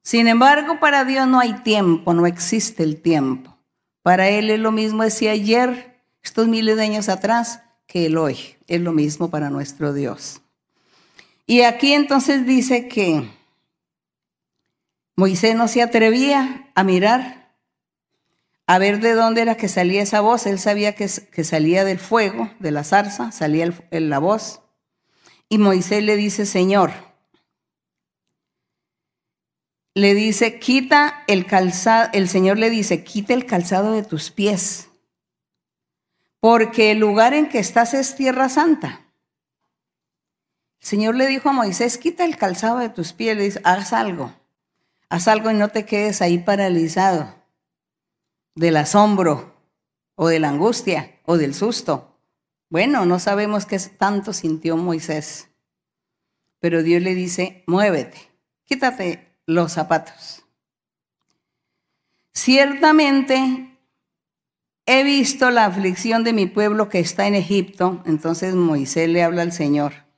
[0.02, 3.56] Sin embargo, para Dios no hay tiempo, no existe el tiempo.
[4.02, 8.36] Para Él es lo mismo decía ayer, estos miles de años atrás, que el hoy.
[8.66, 10.42] Es lo mismo para nuestro Dios.
[11.46, 13.28] Y aquí entonces dice que
[15.20, 17.54] Moisés no se atrevía a mirar,
[18.66, 20.46] a ver de dónde era que salía esa voz.
[20.46, 24.62] Él sabía que, salía del fuego, de la zarza, salía la voz.
[25.50, 26.92] Y Moisés le dice, Señor,
[29.92, 34.88] le dice, quita el calzado, el Señor le dice, quita el calzado de tus pies,
[36.40, 39.06] porque el lugar en que estás es tierra santa.
[40.80, 43.92] El Señor le dijo a Moisés, quita el calzado de tus pies, le dice, haz
[43.92, 44.39] algo,
[45.10, 47.34] haz algo y no te quedes ahí paralizado
[48.54, 49.54] del asombro
[50.14, 52.16] o de la angustia o del susto.
[52.70, 55.50] Bueno, no sabemos qué tanto sintió Moisés,
[56.60, 58.30] pero Dios le dice, muévete,
[58.64, 60.44] quítate los zapatos.
[62.32, 63.76] Ciertamente
[64.86, 68.02] he visto la aflicción de mi pueblo que está en Egipto.
[68.06, 70.09] Entonces Moisés le habla al Señor.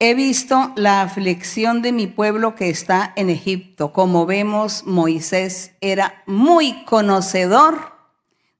[0.00, 3.92] He visto la aflicción de mi pueblo que está en Egipto.
[3.92, 7.92] Como vemos, Moisés era muy conocedor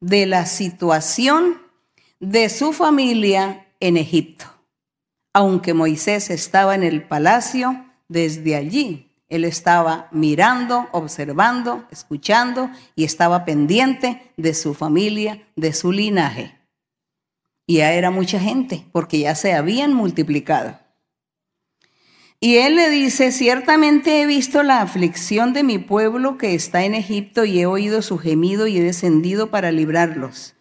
[0.01, 1.63] de la situación
[2.19, 4.47] de su familia en Egipto.
[5.33, 13.45] aunque Moisés estaba en el palacio, desde allí él estaba mirando, observando, escuchando y estaba
[13.45, 16.59] pendiente de su familia, de su linaje.
[17.67, 20.79] Y ya era mucha gente, porque ya se habían multiplicado.
[22.41, 26.95] Y él le dice, ciertamente he visto la aflicción de mi pueblo que está en
[26.95, 30.55] Egipto y he oído su gemido y he descendido para librarlos.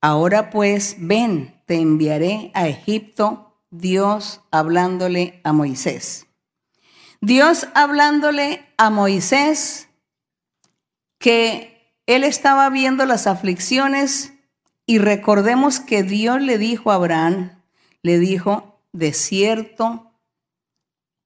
[0.00, 6.26] Ahora pues, ven, te enviaré a Egipto, Dios hablándole a Moisés.
[7.20, 9.88] Dios hablándole a Moisés
[11.18, 14.34] que él estaba viendo las aflicciones
[14.86, 17.62] y recordemos que Dios le dijo a Abraham,
[18.02, 20.03] le dijo, de cierto,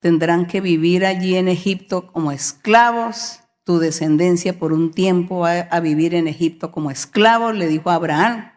[0.01, 5.81] tendrán que vivir allí en Egipto como esclavos, tu descendencia por un tiempo va a
[5.81, 8.53] vivir en Egipto como esclavos, le dijo Abraham.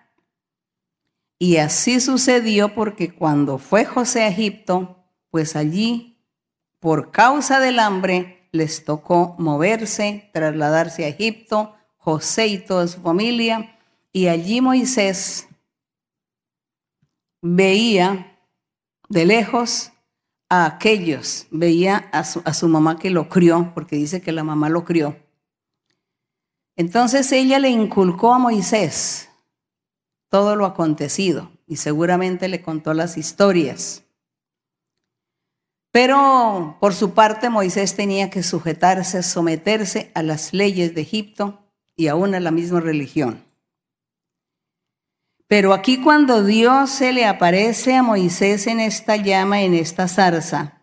[1.38, 6.24] Y así sucedió porque cuando fue José a Egipto, pues allí,
[6.80, 13.78] por causa del hambre, les tocó moverse, trasladarse a Egipto, José y toda su familia,
[14.14, 15.48] y allí Moisés
[17.42, 18.38] veía
[19.10, 19.91] de lejos
[20.52, 24.43] a aquellos, veía a su, a su mamá que lo crió, porque dice que la
[24.43, 25.16] mamá lo crió.
[26.76, 29.30] Entonces ella le inculcó a Moisés
[30.28, 34.04] todo lo acontecido y seguramente le contó las historias.
[35.93, 41.62] Pero por su parte Moisés tenía que sujetarse, someterse a las leyes de Egipto
[41.95, 43.41] y aún a la misma religión.
[45.52, 50.82] Pero aquí cuando Dios se le aparece a Moisés en esta llama, en esta zarza,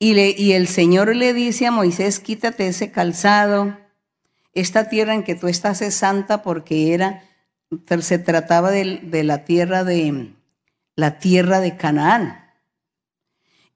[0.00, 3.78] y, el Señor le dice a Moisés, quítate ese calzado,
[4.54, 7.22] esta tierra en que tú estás es santa porque era
[8.00, 10.32] se trataba de, de, la tierra de
[10.96, 12.44] la tierra de Canaán.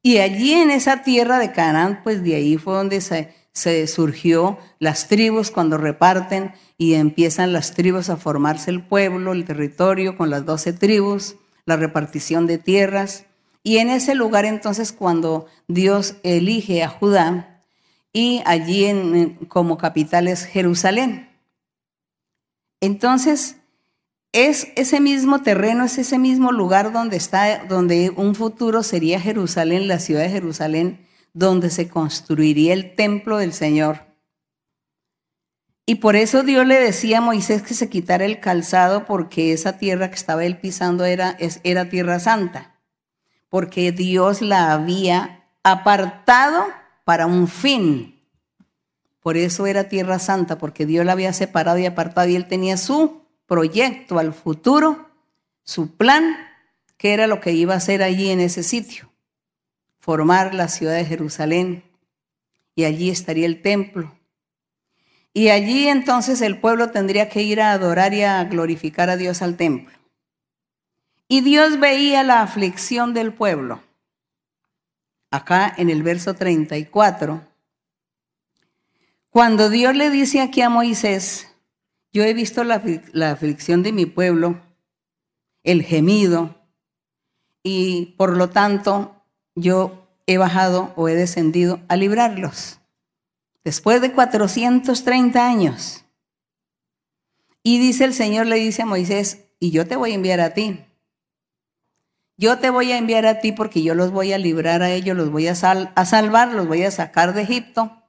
[0.03, 4.59] Y allí en esa tierra de Canaán, pues de ahí fue donde se, se surgió
[4.79, 10.31] las tribus cuando reparten y empiezan las tribus a formarse el pueblo, el territorio con
[10.31, 11.37] las doce tribus,
[11.67, 13.27] la repartición de tierras.
[13.63, 17.65] Y en ese lugar entonces cuando Dios elige a Judá
[18.13, 21.29] y allí como capital es Jerusalén.
[22.81, 23.57] Entonces,
[24.33, 29.89] es ese mismo terreno, es ese mismo lugar donde está, donde un futuro sería Jerusalén,
[29.89, 34.11] la ciudad de Jerusalén, donde se construiría el templo del Señor.
[35.87, 39.77] Y por eso Dios le decía a Moisés que se quitara el calzado porque esa
[39.79, 42.79] tierra que estaba él pisando era, era tierra santa,
[43.49, 46.67] porque Dios la había apartado
[47.05, 48.23] para un fin.
[49.21, 52.77] Por eso era tierra santa, porque Dios la había separado y apartado y él tenía
[52.77, 55.11] su proyecto al futuro,
[55.65, 56.37] su plan,
[56.97, 59.10] que era lo que iba a hacer allí en ese sitio,
[60.01, 61.85] formar la ciudad de Jerusalén,
[62.75, 64.15] y allí estaría el templo.
[65.33, 69.43] Y allí entonces el pueblo tendría que ir a adorar y a glorificar a Dios
[69.43, 69.95] al templo.
[71.29, 73.83] Y Dios veía la aflicción del pueblo.
[75.31, 77.47] Acá en el verso 34,
[79.31, 81.55] cuando Dios le dice aquí a Moisés,
[82.13, 82.83] yo he visto la,
[83.31, 84.61] aflicción de mi pueblo,
[85.63, 86.57] el gemido,
[87.63, 89.20] y por lo tanto
[89.55, 92.81] yo he bajado o he descendido a librarlos.
[93.65, 96.05] Después de 430 años.
[97.63, 100.55] Y dice el Señor, le dice a Moisés, y yo te voy a enviar a
[100.55, 100.85] ti.
[102.37, 105.15] Yo te voy a enviar a ti porque yo los voy a librar a ellos,
[105.15, 108.03] los voy a, a salvar, los voy a sacar de Egipto,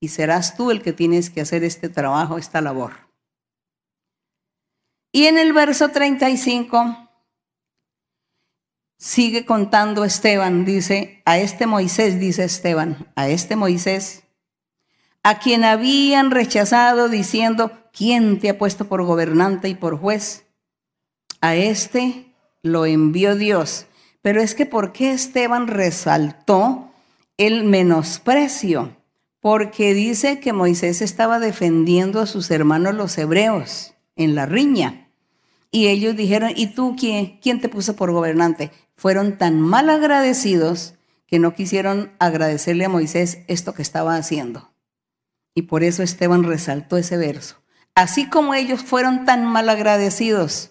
[0.00, 2.92] y serás tú el que tienes que hacer este trabajo, esta labor.
[5.12, 7.03] Y en el verso 35
[8.98, 14.24] sigue contando Esteban, dice, a este Moisés, dice Esteban, a este Moisés,
[15.22, 20.44] a quien habían rechazado diciendo, ¿quién te ha puesto por gobernante y por juez?
[21.40, 23.86] A este lo envió Dios.
[24.22, 26.90] Pero es que ¿por qué Esteban resaltó
[27.36, 28.96] el menosprecio?
[29.40, 35.10] Porque dice que Moisés estaba defendiendo a sus hermanos los hebreos en la riña.
[35.70, 38.70] Y ellos dijeron, ¿y tú quién, quién te puso por gobernante?
[38.96, 40.94] Fueron tan mal agradecidos
[41.26, 44.72] que no quisieron agradecerle a Moisés esto que estaba haciendo.
[45.54, 47.56] Y por eso Esteban resaltó ese verso.
[47.94, 50.70] Así como ellos fueron tan mal agradecidos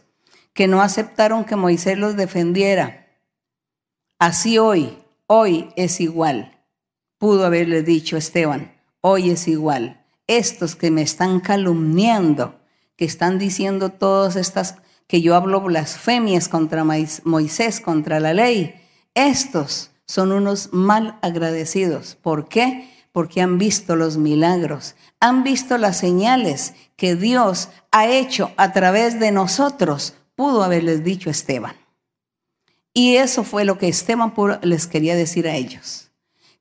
[0.54, 3.08] que no aceptaron que Moisés los defendiera,
[4.20, 6.60] así hoy, hoy es igual.
[7.18, 10.06] Pudo haberle dicho Esteban, hoy es igual.
[10.28, 12.60] Estos que me están calumniando,
[12.96, 14.76] que están diciendo todas estas
[15.14, 18.74] que yo hablo blasfemias contra Moisés, contra la ley,
[19.14, 22.16] estos son unos mal agradecidos.
[22.16, 22.90] ¿Por qué?
[23.12, 29.20] Porque han visto los milagros, han visto las señales que Dios ha hecho a través
[29.20, 31.76] de nosotros, pudo haberles dicho Esteban.
[32.92, 34.34] Y eso fue lo que Esteban
[34.64, 36.10] les quería decir a ellos,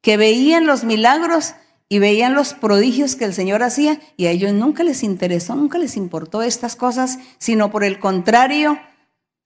[0.03, 1.55] que veían los milagros
[1.93, 5.77] y veían los prodigios que el Señor hacía y a ellos nunca les interesó, nunca
[5.77, 8.79] les importó estas cosas, sino por el contrario,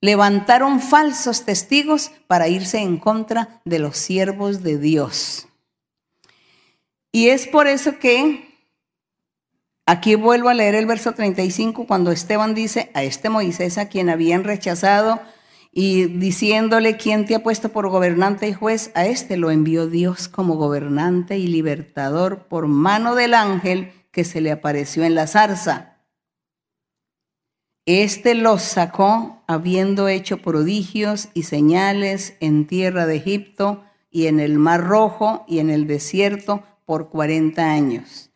[0.00, 5.48] levantaron falsos testigos para irse en contra de los siervos de Dios.
[7.10, 8.48] Y es por eso que
[9.84, 14.08] aquí vuelvo a leer el verso 35 cuando Esteban dice a este Moisés a quien
[14.08, 15.20] habían rechazado
[15.78, 18.90] y diciéndole, ¿quién te ha puesto por gobernante y juez?
[18.94, 24.40] A este lo envió Dios como gobernante y libertador por mano del ángel que se
[24.40, 25.98] le apareció en la zarza.
[27.84, 34.56] Este los sacó habiendo hecho prodigios y señales en tierra de Egipto y en el
[34.58, 38.30] Mar Rojo y en el desierto por 40 años.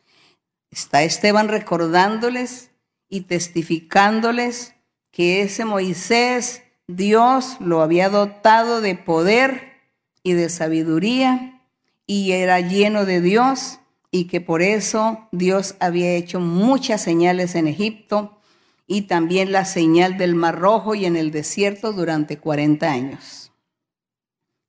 [0.70, 2.70] Está Esteban recordándoles
[3.08, 4.74] y testificándoles
[5.10, 6.64] que ese Moisés,
[6.96, 9.80] Dios lo había dotado de poder
[10.22, 11.62] y de sabiduría
[12.06, 13.78] y era lleno de Dios
[14.10, 18.38] y que por eso Dios había hecho muchas señales en Egipto
[18.86, 23.52] y también la señal del Mar Rojo y en el desierto durante 40 años.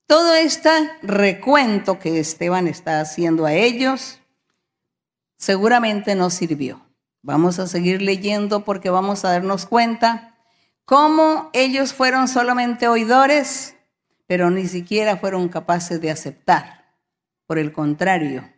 [0.06, 0.70] Todo este
[1.02, 4.20] recuento que Esteban está haciendo a ellos
[5.38, 6.86] seguramente no sirvió.
[7.24, 10.31] Vamos a seguir leyendo porque vamos a darnos cuenta
[10.86, 13.76] cómo ellos fueron solamente oidores,
[14.28, 16.94] pero ni siquiera fueron capaces de aceptar.
[17.46, 18.50] Por el contrario,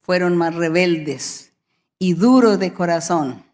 [0.00, 1.52] fueron más rebeldes
[1.98, 3.44] y duros de corazón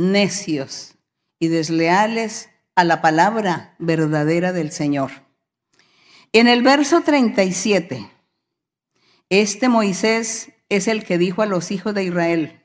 [0.00, 0.94] necios
[1.38, 5.10] y desleales a la palabra verdadera del Señor.
[6.32, 8.10] En el verso 37,
[9.28, 12.59] este Moisés es el que dijo a los hijos de Israel,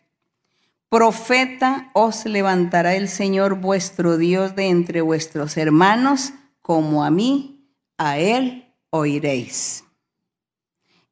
[0.96, 6.32] profeta os levantará el Señor vuestro Dios de entre vuestros hermanos,
[6.62, 7.68] como a mí,
[7.98, 9.84] a él oiréis.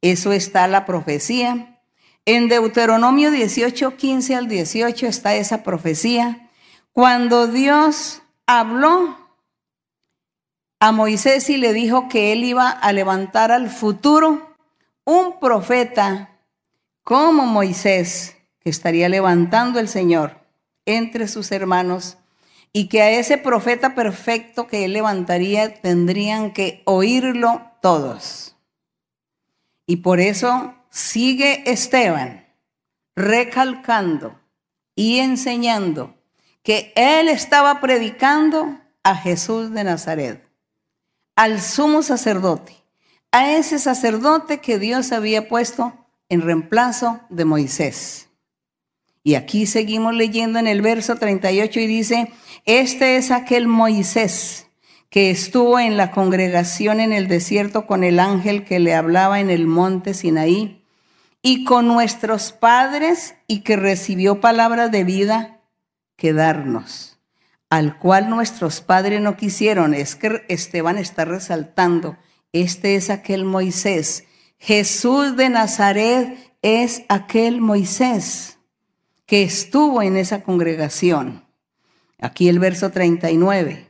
[0.02, 1.74] Eso está la profecía
[2.26, 6.50] en Deuteronomio 18, 15 al 18 está esa profecía.
[6.94, 9.18] Cuando Dios habló
[10.80, 14.56] a Moisés y le dijo que él iba a levantar al futuro
[15.04, 16.40] un profeta
[17.04, 20.40] como Moisés, que estaría levantando el Señor
[20.86, 22.18] entre sus hermanos
[22.72, 28.56] y que a ese profeta perfecto que él levantaría tendrían que oírlo todos.
[29.86, 32.48] Y por eso sigue Esteban
[33.16, 34.40] recalcando
[34.96, 36.16] y enseñando
[36.64, 40.48] que él estaba predicando a Jesús de Nazaret,
[41.36, 42.76] al sumo sacerdote,
[43.32, 45.94] a ese sacerdote que Dios había puesto
[46.30, 48.30] en reemplazo de Moisés.
[49.24, 52.32] Y aquí seguimos leyendo en el verso 38 y dice,
[52.66, 54.68] este es aquel Moisés
[55.10, 59.50] que estuvo en la congregación en el desierto con el ángel que le hablaba en
[59.50, 60.84] el monte Sinaí
[61.42, 65.62] y con nuestros padres y que recibió palabra de vida
[66.16, 67.20] que darnos,
[67.70, 69.94] al cual nuestros padres no quisieron.
[69.94, 72.18] Es que Esteban está resaltando,
[72.52, 74.26] este es aquel Moisés.
[74.58, 78.53] Jesús de Nazaret es aquel Moisés
[79.34, 81.44] que estuvo en esa congregación.
[82.20, 83.90] Aquí el verso 39.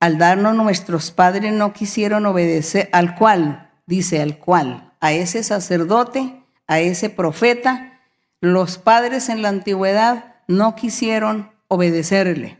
[0.00, 6.42] Al darnos nuestros padres no quisieron obedecer, al cual, dice al cual, a ese sacerdote
[6.66, 8.00] a ese profeta,
[8.40, 12.58] los padres en la antigüedad no quisieron obedecerle.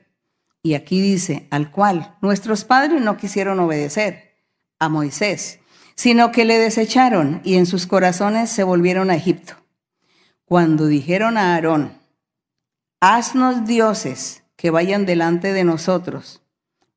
[0.62, 4.36] Y aquí dice, al cual nuestros padres no quisieron obedecer,
[4.78, 5.58] a Moisés,
[5.96, 9.54] sino que le desecharon y en sus corazones se volvieron a Egipto.
[10.44, 11.99] Cuando dijeron a Aarón,
[13.00, 16.42] haznos dioses que vayan delante de nosotros,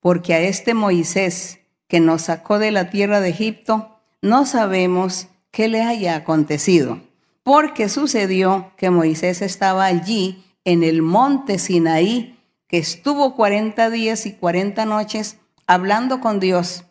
[0.02, 5.70] porque a este Moisés que nos sacó de la tierra de Egipto, no sabemos qué
[5.70, 7.02] le haya acontecido,
[7.44, 12.38] porque sucedió que Moisés estaba allí en el monte Sinaí,
[12.68, 15.38] que estuvo 40 días y 40 noches
[15.68, 16.86] hablando con Dios.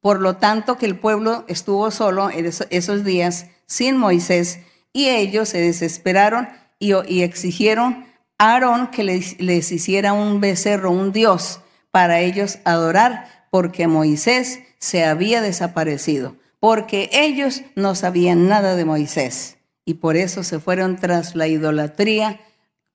[0.00, 4.60] Por lo tanto, que el pueblo estuvo solo esos días sin Moisés
[4.92, 6.48] y ellos se desesperaron
[6.82, 8.06] y, exigieron
[8.38, 11.60] a Aarón que les, hiciera un becerro, un dios,
[11.90, 19.58] para ellos adorar, porque Moisés se había desaparecido porque ellos no sabían nada de Moisés
[19.84, 22.40] y por eso se fueron tras la idolatría,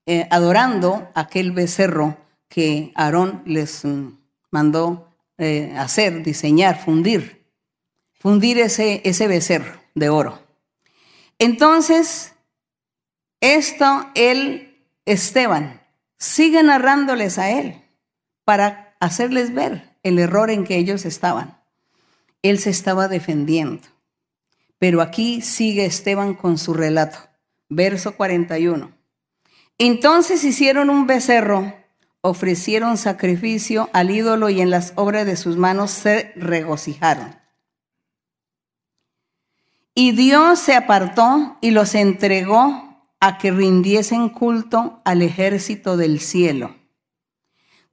[0.05, 2.15] eh, adorando aquel becerro
[2.47, 4.19] que Aarón les mm,
[4.51, 7.45] mandó eh, hacer, diseñar, fundir,
[8.13, 10.39] fundir ese, ese becerro de oro.
[11.37, 12.35] Entonces,
[13.41, 15.81] esto él, Esteban,
[16.17, 17.83] sigue narrándoles a él
[18.43, 21.59] para hacerles ver el error en que ellos estaban.
[22.41, 23.83] Él se estaba defendiendo.
[24.79, 27.17] Pero aquí sigue Esteban con su relato.
[27.69, 28.91] Verso 41.
[29.77, 31.73] Entonces hicieron un becerro,
[32.21, 37.35] ofrecieron sacrificio al ídolo y en las obras de sus manos se regocijaron.
[39.93, 42.86] Y Dios se apartó y los entregó
[43.27, 46.75] a que rindiesen culto al ejército del cielo.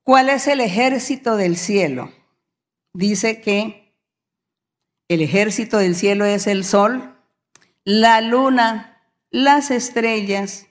[0.05, 2.12] ¿Cuál es el ejército del cielo?
[2.93, 3.97] Dice que
[5.09, 7.16] el ejército del cielo es el sol,
[7.82, 10.66] la luna, las estrellas,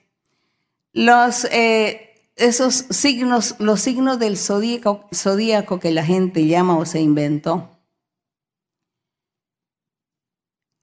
[0.94, 7.00] los, eh, esos signos, los signos del zodíaco, zodíaco que la gente llama o se
[7.00, 7.73] inventó.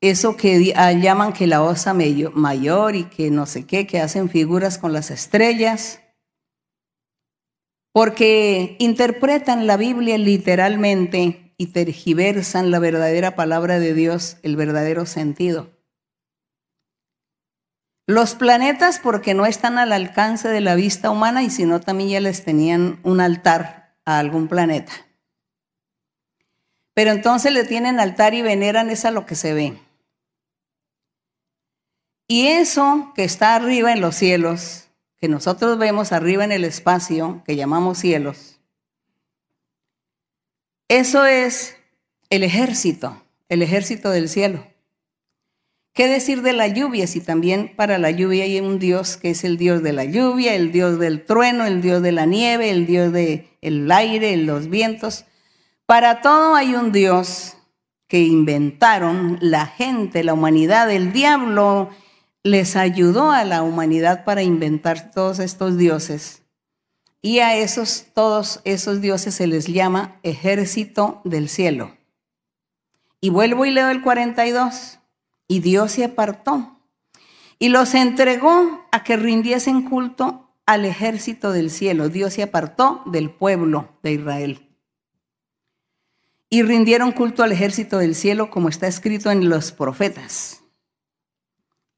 [0.02, 4.30] Eso que ah, llaman que la osa mayor y que no sé qué, que hacen
[4.30, 6.02] figuras con las estrellas,
[7.94, 15.70] porque interpretan la Biblia literalmente y tergiversan la verdadera palabra de Dios, el verdadero sentido.
[18.08, 22.10] Los planetas porque no están al alcance de la vista humana y si no también
[22.10, 24.92] ya les tenían un altar a algún planeta.
[26.96, 29.78] Pero entonces le tienen altar y veneran es a lo que se ve.
[32.32, 34.88] Y eso que está arriba en los cielos,
[35.20, 38.62] que nosotros vemos arriba en el espacio, que llamamos cielos,
[40.88, 41.76] eso es
[42.30, 44.66] el ejército, el ejército del cielo.
[45.92, 47.06] ¿Qué decir de la lluvia?
[47.06, 50.56] Si también para la lluvia hay un Dios que es el Dios de la lluvia,
[50.56, 54.70] el Dios del trueno, el Dios de la nieve, el Dios del el aire, los
[54.70, 55.26] vientos.
[55.86, 57.58] Para todo hay un Dios
[58.08, 61.90] que inventaron la gente, la humanidad, el diablo
[62.44, 66.42] les ayudó a la humanidad para inventar todos estos dioses.
[67.22, 71.96] Y a esos, todos esos dioses se les llama ejército del cielo.
[73.20, 75.00] Y vuelvo y leo el 42
[75.48, 76.80] y Dios se apartó
[77.62, 82.10] y los entregó a que rindiesen culto al ejército del cielo.
[82.10, 84.68] Dios se apartó del pueblo de Israel.
[86.50, 90.61] Y rindieron culto al ejército del cielo como está escrito en los profetas.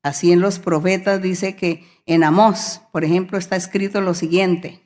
[0.03, 4.85] Así en los profetas dice que en Amós, por ejemplo, está escrito lo siguiente.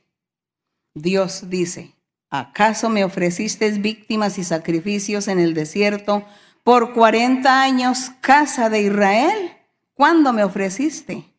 [0.93, 1.95] Dios dice,
[2.29, 6.23] ¿acaso me ofreciste víctimas y sacrificios en el desierto
[6.63, 9.53] por 40 años, casa de Israel,
[9.93, 11.33] ¿cuándo me ofreciste?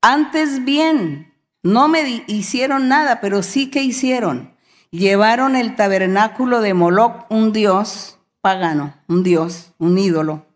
[0.00, 4.56] Antes bien, no me hicieron nada, pero sí que hicieron.
[4.90, 10.46] Llevaron el tabernáculo de Moloch, un dios pagano, un dios, un ídolo,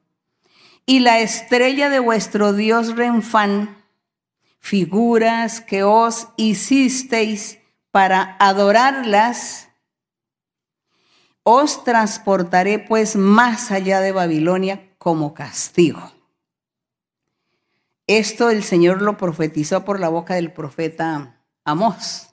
[0.87, 3.77] y la estrella de vuestro dios Renfán,
[4.59, 7.59] figuras que os hicisteis
[7.91, 9.69] para adorarlas
[11.45, 16.13] os transportaré pues más allá de Babilonia como castigo.
[18.07, 22.29] Esto el Señor lo profetizó por la boca del profeta Amós.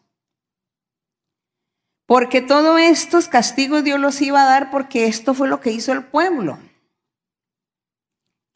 [2.05, 5.91] Porque todos estos castigos Dios los iba a dar porque esto fue lo que hizo
[5.91, 6.57] el pueblo.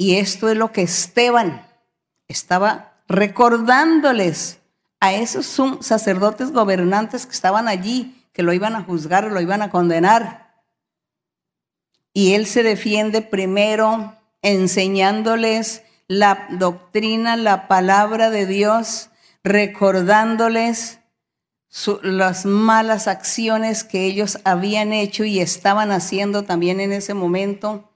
[0.04, 1.66] Y esto es lo que Esteban
[2.28, 4.60] estaba recordándoles
[4.99, 5.45] a esos
[5.80, 10.62] sacerdotes gobernantes que estaban allí, que lo iban a juzgar, lo iban a condenar.
[12.12, 19.10] Y él se defiende primero enseñándoles la doctrina, la palabra de Dios,
[19.41, 20.99] recordándoles
[22.01, 27.89] las malas acciones que ellos habían hecho y estaban haciendo también en ese momento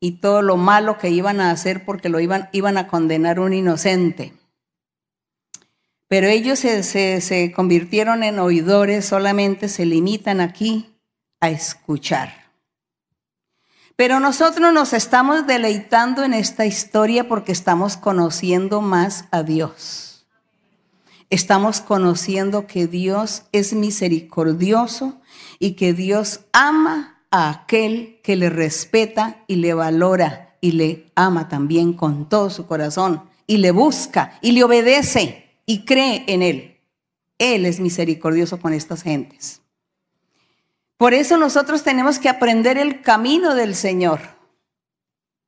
[0.00, 3.52] y todo lo malo que iban a hacer porque lo iban, iban a condenar un
[3.52, 4.32] inocente.
[6.08, 10.98] Pero ellos se, se convirtieron en oidores, solamente se limitan aquí
[11.38, 12.40] a escuchar.
[13.94, 20.26] Pero nosotros nos estamos deleitando en esta historia porque estamos conociendo más a Dios.
[21.28, 25.20] Estamos conociendo que Dios es misericordioso
[25.58, 31.48] y que Dios ama a aquel que le respeta y le valora y le ama
[31.48, 36.78] también con todo su corazón y le busca y le obedece y cree en Él.
[37.38, 39.62] Él es misericordioso con estas gentes.
[40.96, 44.20] Por eso nosotros tenemos que aprender el camino del Señor.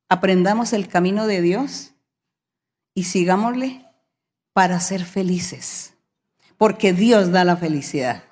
[0.09, 1.93] Aprendamos el camino de Dios
[2.95, 3.85] y sigámosle
[4.53, 5.93] para ser felices,
[6.57, 8.23] porque Dios da la felicidad.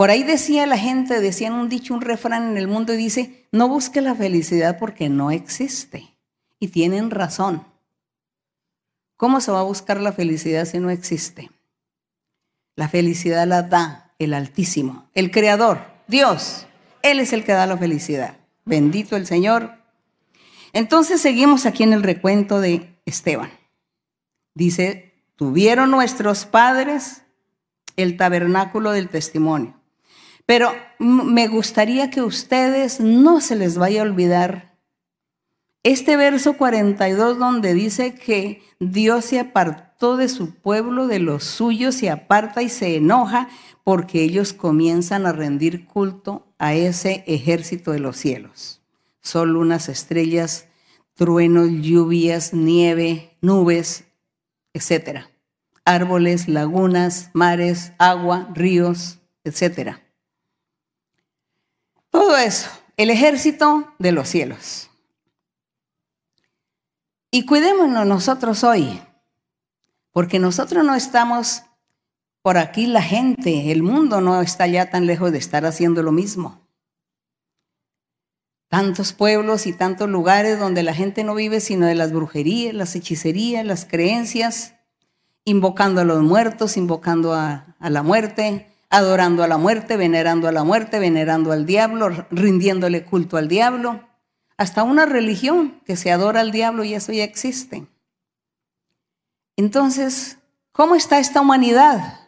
[0.00, 3.46] Por ahí decía la gente, decían un dicho, un refrán en el mundo y dice,
[3.52, 6.16] no busque la felicidad porque no existe.
[6.58, 7.66] Y tienen razón.
[9.18, 11.50] ¿Cómo se va a buscar la felicidad si no existe?
[12.76, 16.66] La felicidad la da el Altísimo, el Creador, Dios.
[17.02, 18.38] Él es el que da la felicidad.
[18.64, 19.74] Bendito el Señor.
[20.72, 23.50] Entonces seguimos aquí en el recuento de Esteban.
[24.54, 27.20] Dice, tuvieron nuestros padres
[27.96, 29.78] el tabernáculo del testimonio.
[30.50, 34.76] Pero me gustaría que ustedes no se les vaya a olvidar
[35.84, 41.94] este verso 42 donde dice que Dios se apartó de su pueblo, de los suyos,
[41.94, 43.48] se aparta y se enoja
[43.84, 48.82] porque ellos comienzan a rendir culto a ese ejército de los cielos.
[49.20, 50.66] Solo unas estrellas,
[51.14, 54.02] truenos, lluvias, nieve, nubes,
[54.74, 55.30] etcétera
[55.84, 60.09] árboles, lagunas, mares, agua, ríos, etc.
[62.10, 64.90] Todo eso, el ejército de los cielos.
[67.30, 69.00] Y cuidémonos nosotros hoy,
[70.10, 71.62] porque nosotros no estamos
[72.42, 76.10] por aquí la gente, el mundo no está ya tan lejos de estar haciendo lo
[76.10, 76.66] mismo.
[78.68, 82.94] Tantos pueblos y tantos lugares donde la gente no vive sino de las brujerías, las
[82.94, 84.74] hechicerías, las creencias,
[85.44, 90.64] invocando a los muertos, invocando a, la muerte, adorando a la muerte, venerando a la
[90.64, 94.06] muerte, venerando al diablo, rindiéndole culto al diablo.
[94.56, 97.86] Hasta una religión que se adora al diablo y eso ya existe.
[99.56, 100.38] Entonces,
[100.72, 102.20] ¿cómo está esta humanidad?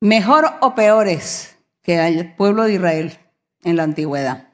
[0.00, 3.18] ¿Mejor o peores que el pueblo de Israel
[3.64, 4.48] en la antigüedad?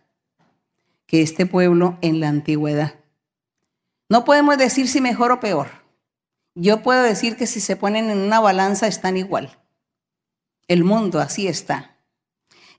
[1.06, 2.94] Que este pueblo en la antigüedad.
[4.08, 5.68] No podemos decir si mejor o peor
[6.60, 9.56] yo puedo decir que si se ponen en una balanza están igual.
[10.68, 11.96] El mundo así está.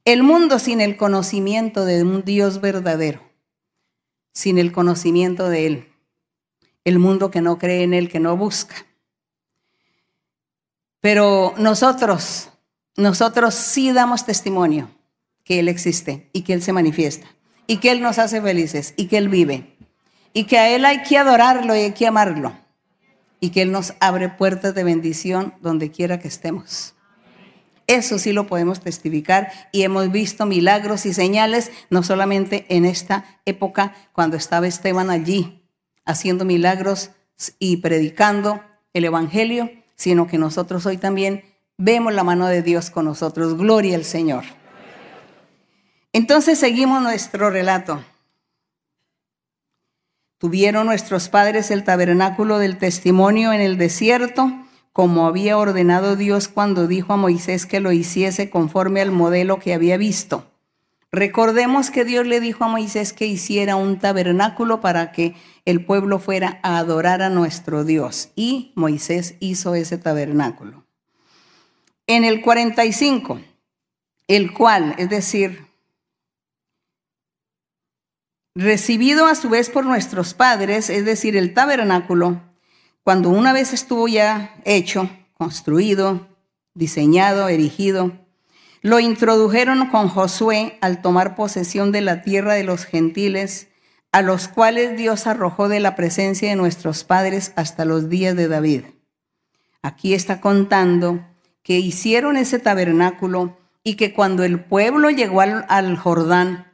[0.05, 3.21] El mundo sin el conocimiento de un Dios verdadero,
[4.31, 5.93] sin el conocimiento de Él.
[6.85, 8.75] El mundo que no cree en Él, que no busca.
[11.01, 12.49] Pero nosotros,
[12.95, 14.89] nosotros sí damos testimonio
[15.43, 17.27] que Él existe y que Él se manifiesta
[17.65, 19.75] y que Él nos hace felices y que Él vive
[20.33, 22.53] y que a Él hay que adorarlo y hay que amarlo
[23.39, 26.93] y que Él nos abre puertas de bendición donde quiera que estemos.
[27.89, 33.25] Eso sí lo podemos testificar y hemos visto milagros y señales, no solamente en esta
[33.45, 35.67] época cuando estaba Esteban allí
[36.05, 37.09] haciendo milagros
[37.57, 38.61] y predicando
[38.93, 41.43] el Evangelio, sino que nosotros hoy también
[41.77, 43.57] vemos la mano de Dios con nosotros.
[43.57, 44.43] Gloria al Señor.
[46.13, 48.03] Entonces seguimos nuestro relato.
[50.37, 54.51] Tuvieron nuestros padres el tabernáculo del testimonio en el desierto,
[54.93, 59.73] como había ordenado Dios cuando dijo a Moisés que lo hiciese conforme al modelo que
[59.73, 60.45] había visto.
[61.11, 65.35] Recordemos que Dios le dijo a Moisés que hiciera un tabernáculo para que
[65.65, 68.29] el pueblo fuera a adorar a nuestro Dios.
[68.35, 70.85] Y Moisés hizo ese tabernáculo.
[72.05, 73.41] En el 45,
[74.27, 75.65] el cual, es decir,
[78.53, 82.41] recibido a su vez por nuestros padres, es decir, el tabernáculo,
[83.03, 86.27] cuando una vez estuvo ya hecho, construido,
[86.73, 88.11] diseñado, erigido,
[88.81, 93.67] lo introdujeron con Josué al tomar posesión de la tierra de los gentiles,
[94.11, 98.47] a los cuales Dios arrojó de la presencia de nuestros padres hasta los días de
[98.47, 98.83] David.
[99.81, 101.25] Aquí está contando
[101.63, 106.65] que hicieron ese tabernáculo y que cuando el pueblo llegó al, Jordán,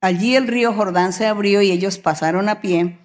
[0.00, 2.98] Allí el río Jordán se abrió y ellos pasaron a pie.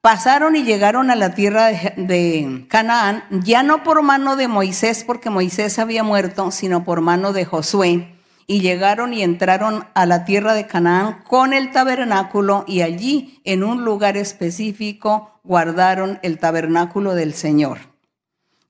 [0.00, 5.28] Pasaron y llegaron a la tierra de, Canaán, ya no por mano de Moisés, porque
[5.28, 8.14] Moisés había muerto, sino por mano de Josué.
[8.46, 13.62] Y llegaron y entraron a la tierra de Canaán con el tabernáculo y allí, en
[13.62, 17.78] un lugar específico, guardaron el tabernáculo del Señor,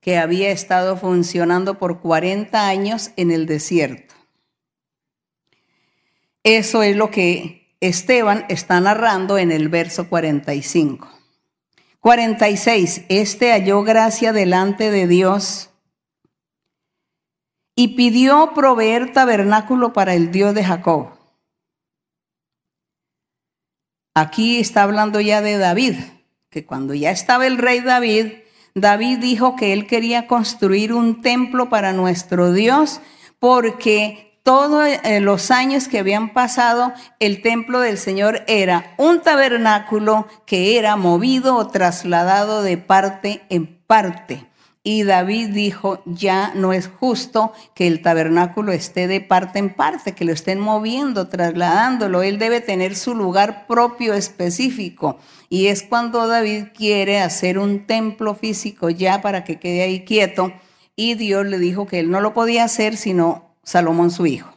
[0.01, 4.17] que había estado funcionando por 40 años en el desierto.
[6.43, 11.20] Eso es lo que Esteban está narrando en el verso 45.
[12.01, 13.05] 46.
[13.09, 15.71] Este halló gracia delante de Dios
[17.77, 21.11] y pidió proveer tabernáculo para el Dios de Jacob.
[24.15, 25.95] Aquí está hablando ya de David,
[26.51, 28.33] que cuando ya estaba el rey David,
[28.75, 33.01] David dijo que él quería construir un templo para nuestro Dios
[33.39, 40.27] porque todos eh, los años que habían pasado, el templo del Señor era un tabernáculo
[40.45, 44.49] que era movido o trasladado de parte en parte.
[44.83, 50.17] Y David dijo, ya no es justo que el tabernáculo esté de parte en parte,
[50.17, 52.25] que lo estén moviendo, trasladándolo.
[52.25, 55.21] Él debe tener su lugar propio específico.
[55.49, 60.53] Y es cuando David quiere hacer un templo físico ya para que quede ahí quieto.
[60.97, 64.53] Y Dios le dijo que él no lo podía hacer sino Salomón su hijo.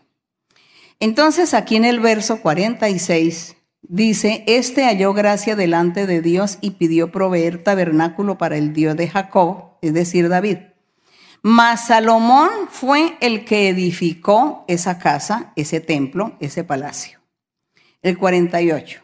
[0.99, 7.12] Entonces aquí en el verso 46 dice, este halló gracia delante de Dios y pidió
[7.12, 10.60] proveer tabernáculo para el Dios de Jacob es decir, David.
[11.41, 17.20] Mas Salomón fue el que edificó esa casa, ese templo, ese palacio.
[18.01, 19.01] El 48.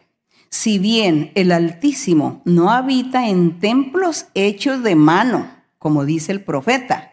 [0.48, 7.12] Si bien el Altísimo no habita en templos hechos de mano, como dice el profeta.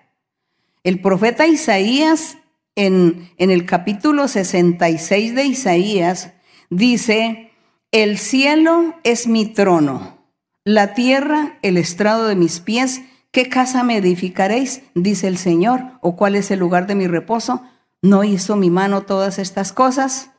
[0.85, 2.37] El profeta Isaías
[2.77, 6.31] en, el capítulo 66 de Isaías
[6.69, 7.51] dice,
[7.91, 10.17] el cielo es mi trono,
[10.63, 13.01] la tierra el estrado de mis pies,
[13.31, 14.81] ¿Qué casa me edificaréis?
[14.95, 15.81] dice el Señor.
[16.01, 17.61] ¿O cuál es el lugar de mi reposo?
[18.01, 20.31] ¿No hizo mi mano todas estas cosas?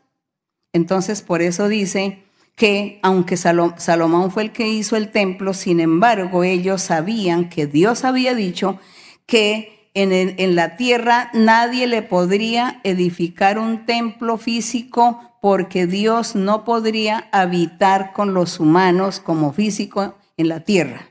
[0.73, 2.25] Entonces, por eso dice
[2.57, 8.05] que aunque Salomón fue el que hizo el templo, sin embargo, ellos sabían que Dios
[8.05, 8.81] había dicho
[9.27, 17.29] que en, la tierra nadie le podría edificar un templo físico porque Dios no podría
[17.33, 21.09] habitar con los humanos como físico en la tierra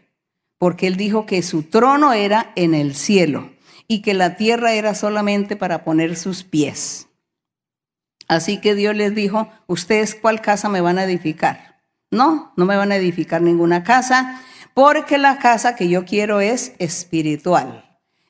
[0.57, 3.51] porque él dijo que su trono era en el cielo
[3.87, 7.07] y que la tierra era solamente para poner sus pies.
[8.27, 11.81] Así que Dios les dijo, ustedes cuál casa me van a edificar.
[12.11, 14.41] No, no me van a edificar ninguna casa,
[14.73, 17.86] porque la casa que yo quiero es espiritual.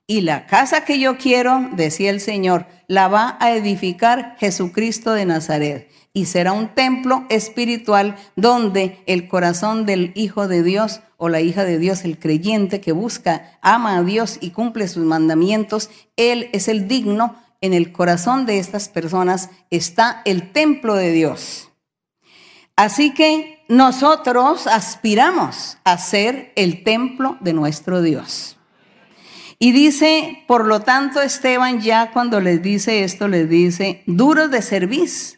[0.09, 5.25] Y la casa que yo quiero, decía el Señor, la va a edificar Jesucristo de
[5.25, 11.41] Nazaret y será un templo espiritual donde el corazón del Hijo de Dios o la
[11.41, 16.49] hija de Dios, el creyente que busca, ama a Dios y cumple sus mandamientos, Él
[16.53, 17.35] es el digno.
[17.59, 21.69] En el corazón de estas personas está el templo de Dios.
[22.75, 28.56] Así que nosotros aspiramos a ser el templo de nuestro Dios.
[29.59, 34.61] Y dice, por lo tanto, Esteban ya cuando les dice esto, les dice, duros de
[34.61, 35.37] servicio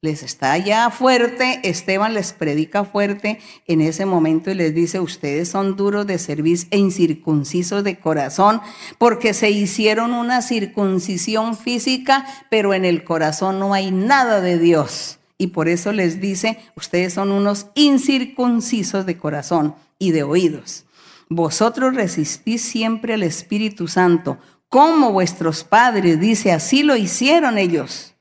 [0.00, 5.48] les está ya fuerte, Esteban les predica fuerte en ese momento y les dice, ustedes
[5.48, 8.60] son duros de servicio e incircuncisos de corazón,
[8.98, 15.18] porque se hicieron una circuncisión física, pero en el corazón no hay nada de Dios.
[15.36, 20.84] Y por eso les dice, ustedes son unos incircuncisos de corazón y de oídos.
[21.28, 28.14] Vosotros resistís siempre al Espíritu Santo, como vuestros padres, dice, así lo hicieron ellos.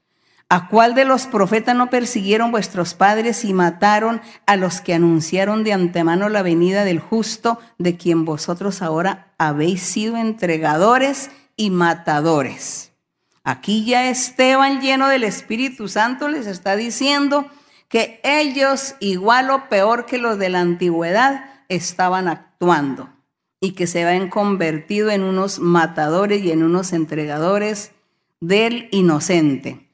[0.49, 5.65] ¿A cuál de los profetas no persiguieron vuestros padres y mataron a los que anunciaron
[5.65, 12.93] de antemano la venida del justo, de quien vosotros ahora habéis sido entregadores y matadores?
[13.43, 17.49] Aquí ya Esteban, lleno del Espíritu Santo, les está diciendo
[17.89, 23.09] que ellos, igual o peor que los de la antigüedad, estaban actuando
[23.59, 27.91] y que se habían convertido en unos matadores y en unos entregadores
[28.39, 29.89] del inocente.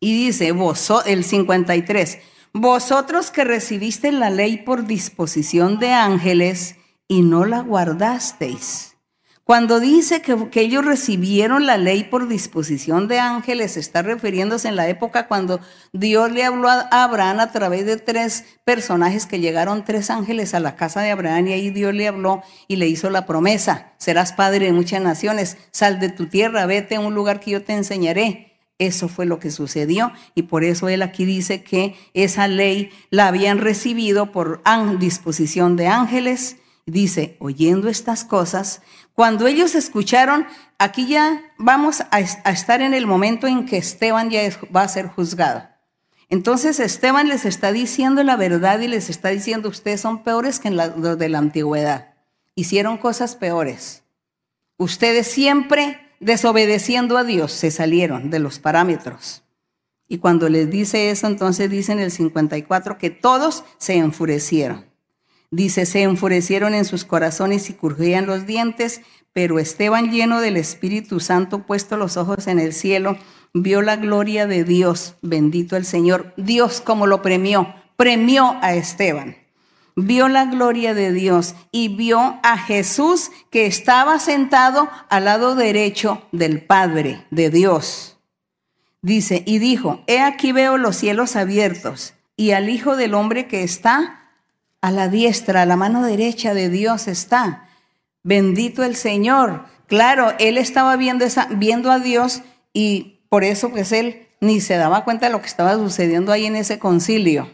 [0.00, 2.18] Y dice, vos, el 53,
[2.52, 6.76] vosotros que recibiste la ley por disposición de ángeles
[7.08, 8.93] y no la guardasteis.
[9.44, 14.88] Cuando dice que, ellos recibieron la ley por disposición de ángeles, está refiriéndose en la
[14.88, 15.60] época cuando
[15.92, 20.60] Dios le habló a Abraham a través de tres personajes que llegaron tres ángeles a
[20.60, 24.32] la casa de Abraham y ahí Dios le habló y le hizo la promesa, serás
[24.32, 27.74] padre de muchas naciones, sal de tu tierra, vete a un lugar que yo te
[27.74, 28.52] enseñaré.
[28.78, 33.28] Eso fue lo que sucedió y por eso él aquí dice que esa ley la
[33.28, 34.62] habían recibido por
[34.98, 36.56] disposición de ángeles.
[36.86, 38.82] Dice, oyendo estas cosas,
[39.14, 40.46] cuando ellos escucharon,
[40.76, 44.40] aquí ya vamos a, estar en el momento en que Esteban ya
[44.74, 45.68] va a ser juzgado.
[46.28, 50.68] Entonces Esteban les está diciendo la verdad y les está diciendo, ustedes son peores que
[50.68, 52.14] en los de la antigüedad.
[52.56, 54.02] Hicieron cosas peores.
[54.78, 59.44] Ustedes siempre desobedeciendo a Dios, se salieron de los parámetros.
[60.08, 64.86] Y cuando les dice eso, entonces dice en el 54 que todos se enfurecieron.
[65.54, 69.02] Dice, se enfurecieron en sus corazones y curgían los dientes,
[69.32, 73.16] pero Esteban lleno del Espíritu Santo, puesto los ojos en el cielo,
[73.52, 76.34] vio la gloria de Dios, bendito el Señor.
[76.36, 79.36] Dios como lo premió, premió a Esteban
[79.96, 86.26] vio la gloria de Dios y vio a Jesús que estaba sentado al lado derecho
[86.32, 88.18] del Padre de Dios.
[89.02, 93.62] Dice, y dijo, he aquí veo los cielos abiertos y al Hijo del Hombre que
[93.62, 94.23] está
[94.84, 97.70] a la diestra, a la mano derecha de Dios está.
[98.22, 99.64] Bendito el Señor.
[99.86, 102.42] Claro, él estaba viendo, esa, viendo a Dios
[102.74, 106.44] y por eso pues él ni se daba cuenta de lo que estaba sucediendo ahí
[106.44, 107.48] en ese concilio.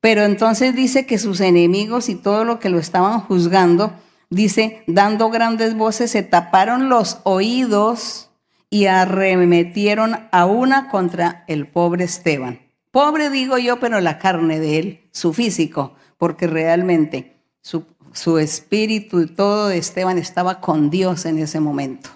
[0.00, 3.92] Pero entonces dice que sus enemigos y todo lo que lo estaban juzgando,
[4.28, 8.30] dice, dando grandes voces, se taparon los oídos
[8.70, 12.58] y arremetieron a una contra el pobre Esteban.
[12.90, 19.20] Pobre digo yo, pero la carne de él, su físico, porque realmente su, su espíritu
[19.20, 22.10] y todo de Esteban estaba con Dios en ese momento.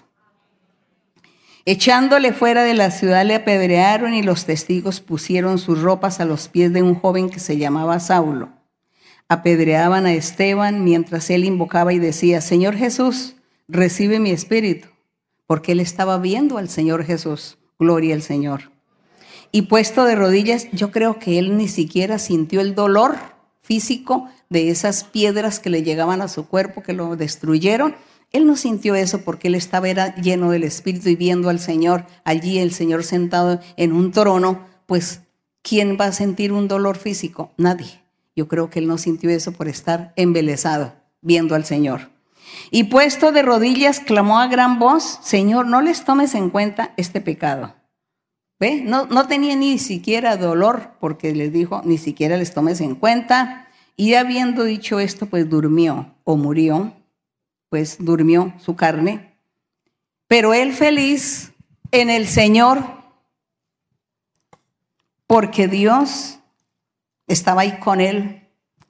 [1.65, 6.47] Echándole fuera de la ciudad le apedrearon y los testigos pusieron sus ropas a los
[6.47, 8.49] pies de un joven que se llamaba Saulo.
[9.29, 13.35] Apedreaban a Esteban mientras él invocaba y decía, Señor Jesús,
[13.67, 14.87] recibe mi espíritu,
[15.45, 17.57] porque él estaba viendo al Señor Jesús.
[17.77, 18.71] Gloria al Señor.
[19.51, 23.17] Y puesto de rodillas, yo creo que él ni siquiera sintió el dolor
[23.61, 27.95] físico de esas piedras que le llegaban a su cuerpo, que lo destruyeron,
[28.31, 32.59] él no sintió eso porque él estaba lleno del Espíritu y viendo al Señor, allí
[32.59, 35.21] el Señor sentado en un trono, pues
[35.61, 37.51] ¿quién va a sentir un dolor físico?
[37.57, 38.01] Nadie.
[38.35, 42.09] Yo creo que él no sintió eso por estar embelesado viendo al Señor.
[42.71, 47.21] Y puesto de rodillas, clamó a gran voz, Señor, no les tomes en cuenta este
[47.21, 47.75] pecado.
[48.85, 53.67] No, no tenía ni siquiera dolor porque les dijo, ni siquiera les tomes en cuenta.
[53.95, 56.93] Y habiendo dicho esto, pues durmió o murió
[57.71, 59.37] pues durmió su carne.
[60.27, 61.53] Pero él feliz
[61.91, 62.83] en el Señor,
[65.25, 66.39] porque Dios
[67.27, 68.45] estaba ahí con él,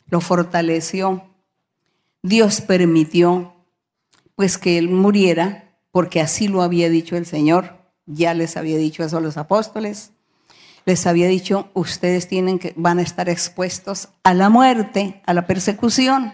[0.07, 1.24] lo fortaleció.
[2.24, 3.53] Dios permitió
[4.34, 7.81] pues que él muriera, porque así lo había dicho el Señor.
[8.14, 10.12] Ya les había dicho eso a los apóstoles.
[10.86, 15.45] Les había dicho, ustedes tienen que van a estar expuestos a la muerte, a la
[15.47, 16.34] persecución.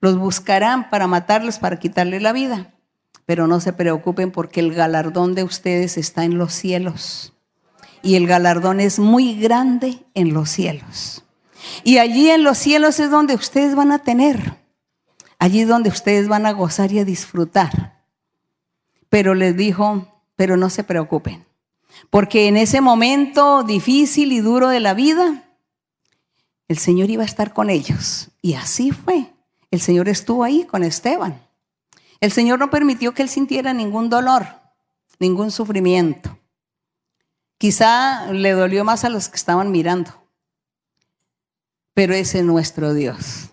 [0.00, 2.74] Los buscarán para matarlos, para quitarle la vida.
[3.26, 7.34] Pero no se preocupen porque el galardón de ustedes está en los cielos.
[8.02, 11.24] Y el galardón es muy grande en los cielos.
[11.84, 14.58] Y allí en los cielos es donde ustedes van a tener.
[15.38, 18.04] Allí es donde ustedes van a gozar y a disfrutar.
[19.08, 21.44] Pero les dijo, pero no se preocupen.
[22.10, 25.42] Porque en ese momento difícil y duro de la vida,
[26.68, 28.28] el Señor iba a estar con ellos.
[28.42, 29.32] Y así fue.
[29.70, 31.40] El Señor estuvo ahí con Esteban.
[32.20, 34.46] El Señor no permitió que él sintiera ningún dolor,
[35.18, 36.38] ningún sufrimiento.
[37.58, 40.12] Quizá le dolió más a los que estaban mirando,
[41.94, 43.50] pero ese es nuestro Dios.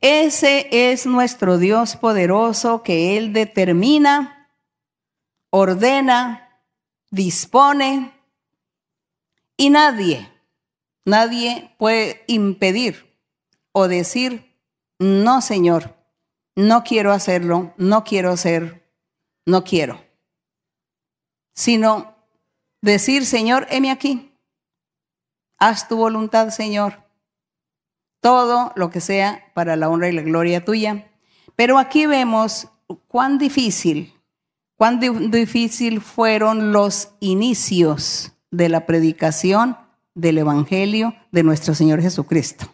[0.00, 4.41] Ese es nuestro Dios poderoso que Él determina,
[5.54, 6.60] ordena,
[7.10, 8.10] dispone
[9.56, 10.28] y nadie,
[11.04, 13.14] nadie puede impedir
[13.72, 14.56] o decir
[14.98, 15.94] no, Señor,
[16.56, 18.88] no quiero hacerlo, no quiero hacer,
[19.44, 20.02] no quiero.
[21.54, 22.14] Sino
[22.80, 24.32] decir, Señor, heme aquí,
[25.58, 27.02] haz tu voluntad, Señor.
[28.20, 31.10] Todo lo que sea para la honra y la gloria tuya.
[31.56, 32.68] Pero aquí vemos
[33.08, 34.11] cuán difícil,
[34.82, 34.98] cuán
[35.30, 39.76] difícil fueron los inicios de la predicación
[40.16, 42.66] del Evangelio de nuestro Señor Jesucristo.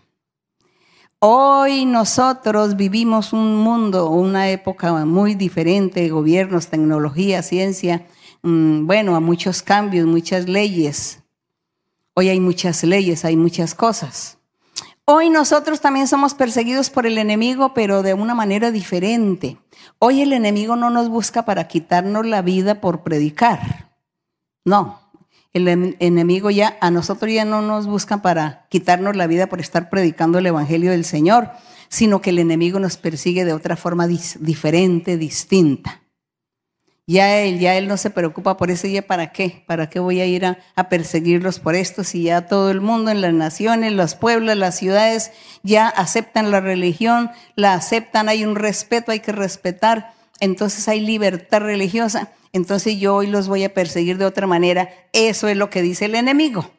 [1.18, 8.06] Hoy nosotros vivimos un mundo, una época muy diferente, gobiernos, tecnología, ciencia,
[8.40, 11.22] mm, bueno, a muchos cambios, muchas leyes.
[12.14, 14.37] Hoy hay muchas leyes, hay muchas cosas.
[15.10, 19.56] Hoy nosotros también somos perseguidos por el enemigo, pero de una manera diferente.
[19.98, 23.90] Hoy el enemigo no nos busca para quitarnos la vida por predicar.
[24.66, 25.00] No,
[25.54, 29.88] el enemigo ya, a nosotros ya no nos busca para quitarnos la vida por estar
[29.88, 31.52] predicando el Evangelio del Señor,
[31.88, 36.02] sino que el enemigo nos persigue de otra forma diferente, distinta.
[37.08, 40.20] Ya él, ya él no se preocupa por eso, ya para qué, para qué voy
[40.20, 43.92] a ir a, a, perseguirlos por esto si ya todo el mundo en las naciones,
[43.94, 45.32] los pueblos, las ciudades
[45.64, 51.60] ya aceptan la religión, la aceptan, hay un respeto, hay que respetar, entonces hay libertad
[51.60, 54.90] religiosa entonces yo hoy los voy a perseguir de otra manera.
[55.12, 56.70] Eso es lo que dice el enemigo.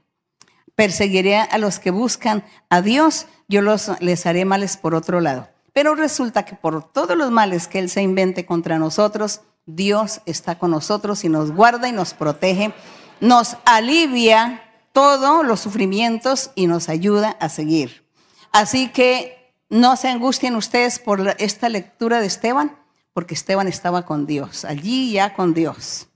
[0.76, 5.50] Perseguiré a los que buscan a Dios, yo los, les haré males por otro lado.
[5.74, 9.42] Pero resulta que por todos los males que Él se invente contra nosotros,
[9.76, 12.74] Dios está con nosotros y nos guarda y nos protege,
[13.20, 14.64] nos alivia
[14.94, 18.04] todos los sufrimientos y nos ayuda a seguir.
[18.52, 22.78] Así que no se angustien ustedes por esta lectura de Esteban,
[23.14, 26.08] porque Esteban estaba con Dios, allí ya con Dios.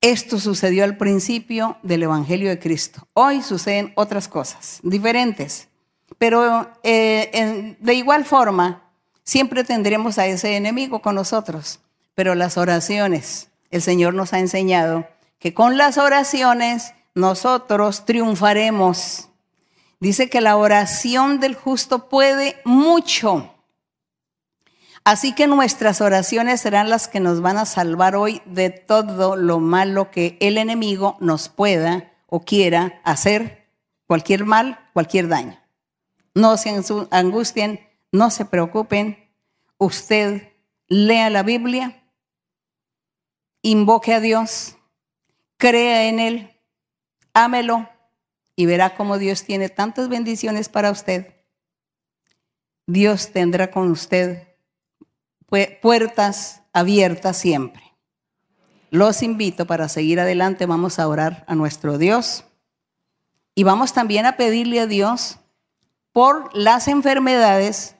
[0.00, 3.06] Esto sucedió al principio del Evangelio de Cristo.
[3.14, 5.68] Hoy suceden otras cosas diferentes,
[6.18, 8.90] pero eh, de igual forma,
[9.24, 11.80] siempre tendremos a ese enemigo con nosotros,
[12.18, 15.06] pero las oraciones, el Señor nos ha enseñado
[15.38, 19.28] que con las oraciones nosotros triunfaremos.
[20.00, 23.54] Dice que la oración del justo puede mucho.
[25.04, 29.60] Así que nuestras oraciones serán las que nos van a salvar hoy de todo lo
[29.60, 33.68] malo que el enemigo nos pueda o quiera hacer,
[34.08, 35.56] cualquier mal, cualquier daño.
[36.34, 37.78] No se angustien,
[38.10, 39.30] no se preocupen.
[39.78, 40.48] Usted
[40.88, 42.02] lea la Biblia,
[43.70, 44.76] invoque a Dios,
[45.58, 46.50] crea en Él,
[47.34, 47.88] ámelo
[48.56, 51.34] y verá cómo Dios tiene tantas bendiciones para usted.
[52.86, 54.48] Dios tendrá con usted
[55.82, 57.82] puertas abiertas siempre.
[58.90, 62.44] Los invito para seguir adelante, vamos a orar a nuestro Dios
[63.54, 65.38] y vamos también a pedirle a Dios
[66.12, 67.96] por las enfermedades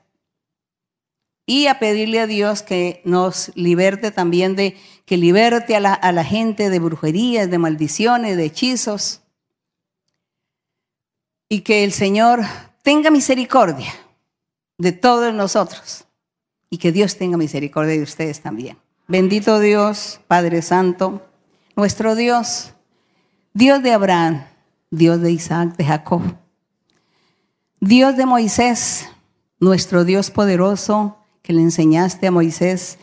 [1.45, 4.77] y a pedirle a Dios que nos liberte también de,
[5.09, 9.23] que liberte a la, a la gente de brujerías, de maldiciones, de hechizos
[11.49, 12.43] y que el Señor
[12.83, 13.91] tenga misericordia
[14.77, 16.05] de todos nosotros
[16.69, 18.77] y que Dios tenga misericordia de ustedes también.
[19.07, 21.27] Bendito Dios, Padre Santo,
[21.75, 22.75] nuestro Dios,
[23.55, 24.45] Dios de Abraham,
[24.91, 26.21] Dios de Isaac, de Jacob,
[27.81, 29.09] Dios de Moisés,
[29.59, 32.99] nuestro Dios poderoso, que le enseñaste a Moisés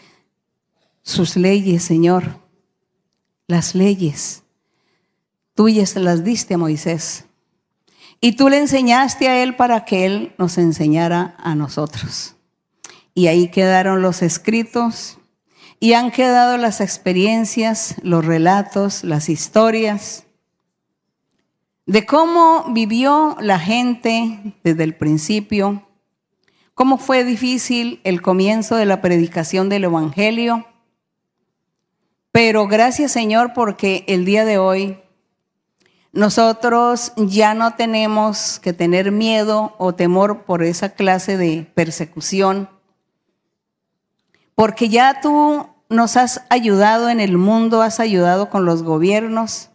[1.06, 2.42] sus leyes, Señor,
[3.48, 4.44] las leyes
[5.56, 7.26] tuyas las diste a Moisés.
[8.20, 12.36] Y tú le enseñaste a él para que él nos enseñara a nosotros.
[13.14, 15.18] Y ahí quedaron los escritos
[15.80, 20.26] y han quedado las experiencias, los relatos, las historias
[21.86, 25.88] de cómo vivió la gente desde el principio,
[26.74, 30.66] cómo fue difícil el comienzo de la predicación del Evangelio.
[32.36, 35.00] Pero gracias Señor porque el día de hoy
[36.12, 42.68] nosotros ya no tenemos que tener miedo o temor por esa clase de persecución
[44.54, 49.70] porque ya tú nos has ayudado en el mundo, has ayudado con los gobiernos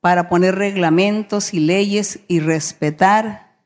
[0.00, 3.58] para poner reglamentos y leyes y respetar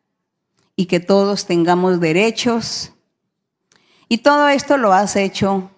[0.75, 2.95] y que todos tengamos derechos.
[4.09, 5.71] Y todo esto lo has hecho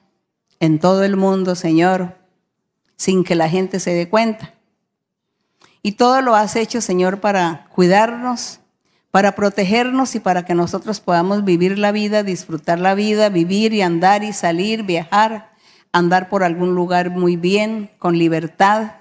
[0.59, 2.16] en todo el mundo, Señor,
[2.97, 4.55] sin que la gente se dé cuenta.
[5.83, 8.61] Y todo lo has hecho, Señor, para cuidarnos,
[9.11, 13.83] para protegernos y para que nosotros podamos vivir la vida, disfrutar la vida, vivir y
[13.83, 15.53] andar y salir, viajar,
[15.93, 18.97] andar por algún lugar muy bien, con libertad,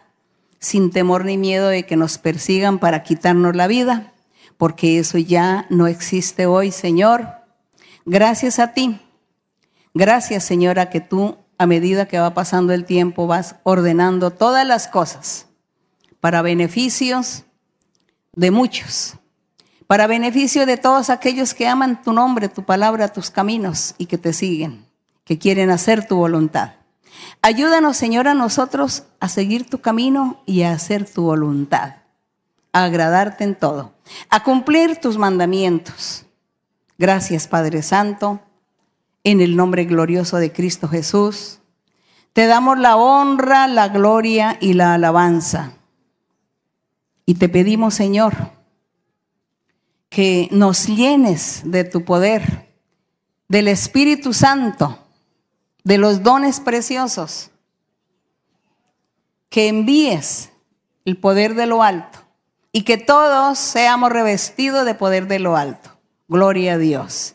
[0.60, 4.14] sin temor ni miedo de que nos persigan para quitarnos la vida,
[4.58, 7.28] porque eso ya no existe hoy, Señor.
[8.06, 9.00] Gracias a ti.
[9.94, 14.88] Gracias, Señora, que tú, a medida que va pasando el tiempo, vas ordenando todas las
[14.88, 15.48] cosas
[16.20, 17.44] para beneficios
[18.34, 19.18] de muchos
[19.88, 24.18] para beneficio de todos aquellos que aman tu nombre, tu palabra, tus caminos y que
[24.18, 24.86] te siguen,
[25.24, 26.74] que quieren hacer tu voluntad.
[27.42, 31.98] Ayúdanos, Señor, a nosotros a seguir tu camino y a hacer tu voluntad,
[32.74, 33.94] a agradarte en todo,
[34.30, 36.26] a cumplir tus mandamientos.
[36.98, 38.40] Gracias, Padre Santo,
[39.26, 41.60] en el nombre glorioso de Cristo Jesús.
[42.32, 45.74] Te damos la honra, la gloria y la alabanza.
[47.26, 48.52] Y te pedimos, Señor,
[50.10, 52.70] que nos llenes de tu poder,
[53.48, 55.00] del Espíritu Santo,
[55.84, 57.50] de los dones preciosos,
[59.50, 60.52] que envíes
[61.04, 62.20] el poder de lo alto
[62.72, 65.98] y que todos seamos revestidos de poder de lo alto.
[66.28, 67.35] Gloria a Dios.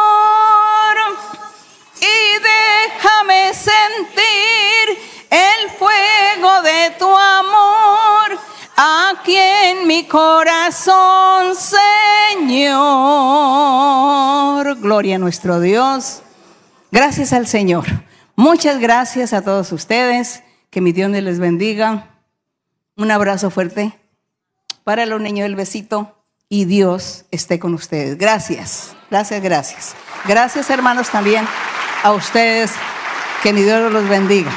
[3.01, 4.97] déjame sentir
[5.29, 8.39] el fuego de tu amor
[8.77, 12.79] aquí en mi corazón, Señor.
[14.79, 16.21] Gloria a nuestro Dios.
[16.91, 17.85] Gracias al Señor.
[18.35, 20.43] Muchas gracias a todos ustedes.
[20.69, 22.07] Que mi Dios les bendiga.
[22.97, 23.99] Un abrazo fuerte
[24.83, 28.17] para los niños del besito y Dios esté con ustedes.
[28.17, 29.95] Gracias, gracias, gracias.
[30.27, 31.47] Gracias hermanos también
[32.03, 32.71] a ustedes.
[33.43, 34.51] Que mi Dios los bendiga.